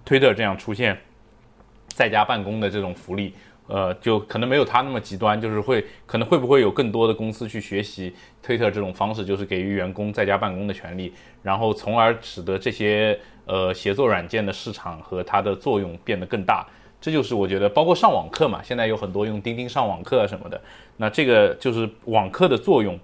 [0.04, 0.98] 推特这样出现
[1.86, 3.32] 在家办公的这种福利。
[3.68, 8.12] 呃，就可能没有他那么极端，就是会可能会不会有更多的公司去学习
[8.42, 11.12] 推特这种方式，就是给予员工在家办公的权利，
[11.42, 16.66] 然后从而使得这些呃协作软件的市场和它的作用变得更大。
[17.00, 20.60] 这就是我觉得，包括上网课嘛，现在有很多用钉钉上网课啊什么的，
[20.96, 22.98] 那这个就是网课的作用，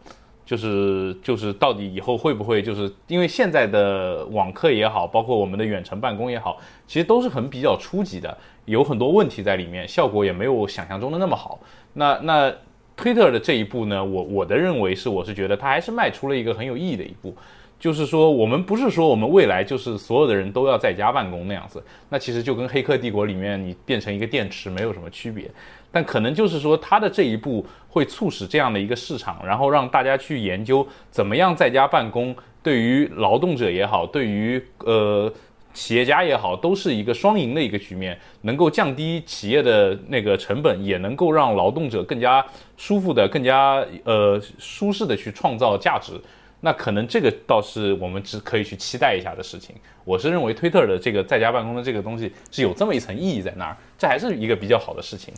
[0.45, 6.59] 就是就是到底以后会不会就是因为现在的网课也好，包括我们的远程办公也好，
[6.89, 11.61] 其实都是很比较初级的，有很多问题在里面，效果也没有想象中的那么好。
[11.93, 12.53] 那那
[12.97, 17.35] 推特的这一步呢，我我的认为是，我是觉得它还是迈出了一个很有意义的一步。
[17.77, 25.51] 就是说，我们不是说我们未来就是所有的人都要在家办公那样子，那其实就跟《黑客帝国》里面你变成一个电池没有什么区别。
[25.93, 35.31] 但可能就是说，它的这一步会促使这样的一个市场，然后让大家去研究怎么样在家办公，对于劳动者也好，对于呃
[35.75, 42.43] 企业家也好，都是一个双赢的一个局面，能够降低企业的那个成本，也能够让劳动者更加
[42.77, 46.13] 舒服的、更加呃舒适的去创造价值。
[46.61, 49.77] 那可能这个倒是我们只可以去期待一下的事情。
[50.03, 55.35] 我是认为推特的这个在家办公的这个东西是有这么一层意义在那儿，这还是一个比较好的事情。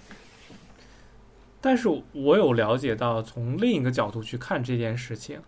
[1.61, 5.41] 但是我有了解到，从另一个角度去看这件事情，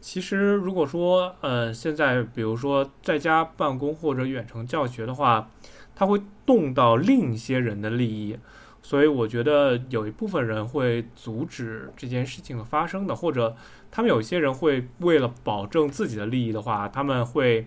[0.00, 5.50] 其实如果说，呃，现在比如说在家办公或者远程教学的话，
[5.94, 8.38] 它会动到另一些人的利益，
[8.82, 13.56] 所以我觉得有一部分人会阻止这件事情的发生的，或者
[13.90, 17.66] 他们有一些人会为了保证自己的利益的话，他们会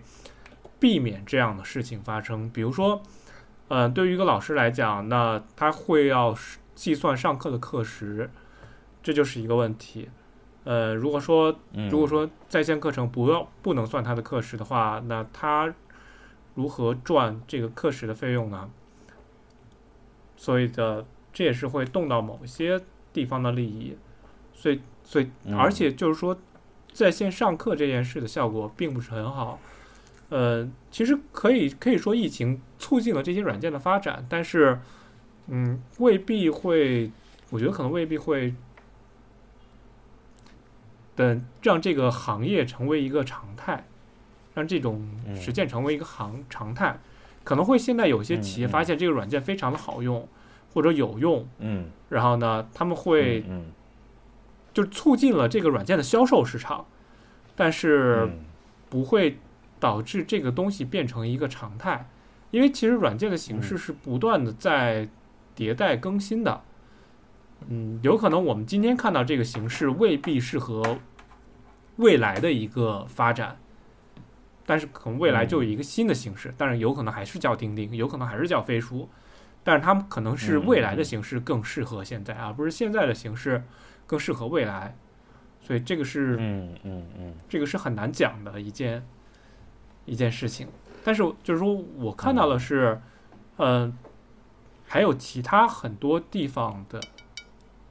[0.80, 2.50] 避免这样的事情发生。
[2.50, 3.02] 比如说，
[3.68, 6.34] 呃，对于一个老师来讲，那他会要
[6.74, 8.30] 计算上课的课时，
[9.04, 10.08] 这就是一个问题。
[10.70, 15.74] 呃，如果说嗯，如果说在线课程不要不能算他的课时的话，那他
[16.54, 18.70] 如何赚这个课时的费用呢？
[20.38, 21.04] 所以的
[21.34, 22.80] 这也是会动到某些
[23.12, 23.98] 地方的利益，
[24.54, 26.38] 所以所以嗯而且就是说，
[26.94, 29.60] 在线上课这件事的效果并不是很好。
[30.30, 34.80] 呃，其实可以可以说疫情促进了这些软件的发展，但是
[35.48, 37.10] 嗯，未必会，
[37.50, 38.54] 我觉得可能未必会
[41.20, 43.86] 等让这个行业成为一个常态，
[44.54, 46.98] 让这种嗯实践成为一个行常态，
[47.44, 50.26] 可能会现在有些企业嗯嗯发现这个软件非常的好用
[50.74, 53.72] 或者有用，嗯然后呢，他们会嗯。
[54.72, 56.86] 就促进了这个软件的销售市场，
[57.56, 58.46] 但是嗯
[58.88, 59.40] 不会
[59.80, 62.08] 导致这个东西变成一个常态，
[62.52, 65.10] 因为其实软件的形式嗯是不断的在
[65.58, 66.62] 迭代更新的。
[67.68, 71.00] 嗯，有可能我们今天看到这个形式未必适合
[72.00, 73.58] 未来的一个发展，
[74.66, 79.10] 但是可能未来就有一个新的形式，但是有可能还是叫钉钉，有可能还是叫飞书，
[79.64, 83.62] 但是他们可能是嗯未来的形式更适合现在，而不是现在的形式
[84.08, 84.96] 更适合未来，
[85.62, 87.36] 所以这个是嗯嗯嗯。
[87.50, 89.06] 这个是很难讲的一件
[90.06, 90.68] 一件事情。
[91.04, 93.02] 但是就是说我看到的是，
[93.58, 93.98] 嗯、
[94.88, 97.02] 还有其他很多地方的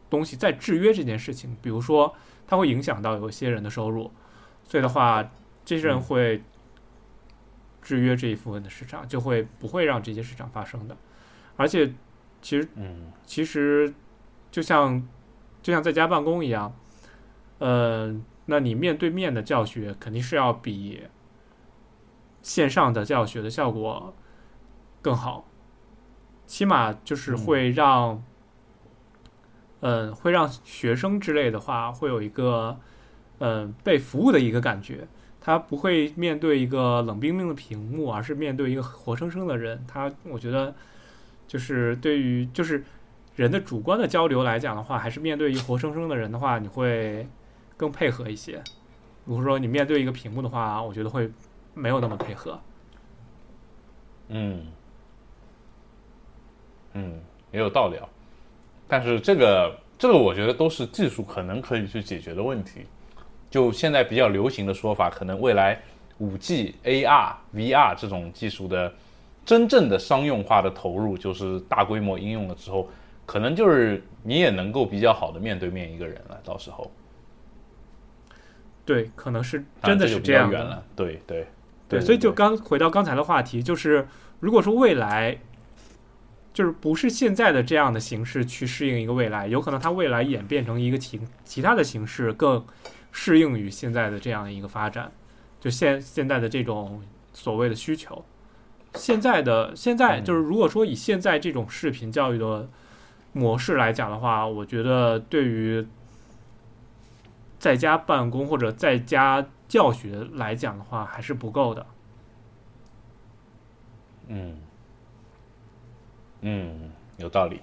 [0.08, 2.14] 东西在制约这件事情，比如说
[2.48, 4.10] 它会影响到有些人的收入，
[4.64, 5.30] 所以的话，
[5.64, 6.00] 这些人嗯。
[6.00, 6.42] 会
[7.80, 10.96] 制约这一部分的市场，就会不会让这些市场发生的。
[11.56, 11.92] 而且，
[12.42, 13.12] 其实嗯。
[13.24, 13.94] 其实
[14.50, 15.06] 就像
[15.62, 16.74] 就像在家办公一样，
[17.58, 18.14] 呃，
[18.46, 21.02] 那你面对面的教学肯定是要比
[22.42, 24.14] 线上的教学的效果
[25.02, 25.46] 更好，
[26.46, 28.22] 起码就是会让，
[29.80, 32.76] 嗯、会让学生之类的话会有一个
[33.38, 35.06] 嗯、被服务的一个感觉。
[35.40, 39.82] 他不会面对一个冷冰冰的屏幕，而是面对一个活生生的人。
[39.86, 40.74] 他，我觉得，
[41.46, 42.84] 就是对于就是
[43.34, 47.26] 人的主观的交流来讲的话，还是面对一活生生的人的话，你会
[47.78, 48.62] 更配合一些。
[49.24, 51.30] 如果说你面对一个屏幕的话，我觉得会
[51.72, 52.60] 没有那么配合。
[54.28, 54.66] 嗯，
[56.92, 57.22] 嗯，
[57.52, 58.06] 也有道理啊。
[58.88, 62.86] 但是这个这个，我觉得都是技术可能可以去解决的问题。
[63.50, 65.80] 就现在比较流行的说法，可能未来
[66.18, 68.92] 五 G、AR、VR 这种技术的
[69.44, 72.88] 真正的商用化的投入，就是大规模应用了之后，
[73.24, 76.38] 可能就是你也能够比较好的面对面一个人了。
[76.44, 76.90] 到时候
[78.84, 80.56] 对，可能是真的是这样的。
[80.56, 80.82] 远了。
[80.96, 81.46] 对对
[81.88, 84.06] 对，所以就刚回到刚才的话题，就是
[84.40, 85.38] 如果说未来，
[86.58, 92.66] 就是不是现在的这样的形式去适应一个未来，有可能它未来演变成一个其其他的形式，更
[93.12, 95.12] 适应于现在的这样一个发展，
[95.60, 97.00] 就现现在的这种
[97.32, 98.24] 所谓的需求。
[98.94, 102.68] 现在的现在嗯就是，如果说以现在这种视频教育的
[103.32, 105.86] 模式来讲的话，我觉得对于
[107.60, 111.86] 在家办公或者在家教学来讲的话，还是不够的。
[114.26, 114.58] 嗯，
[116.40, 117.60] 嗯，有道理。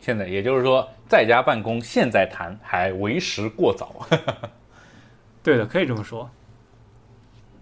[0.00, 4.06] 现在也就是说，在家办公现在谈还为时过早。
[5.42, 6.28] 对的，可以这么说。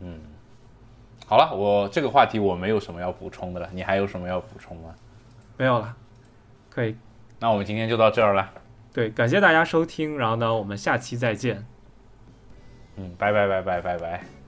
[0.01, 0.19] 嗯
[1.27, 4.95] 好了，我这个话题我没有什么要补充的了，你还有什么要补充吗？
[5.57, 5.95] 没有了，
[6.69, 6.97] 可以。
[7.39, 8.51] 那我们今天就到这儿了。
[8.93, 11.65] 对，感谢大家收听，然后呢，我们下期再见。
[12.97, 14.40] 嗯，拜拜拜拜拜拜。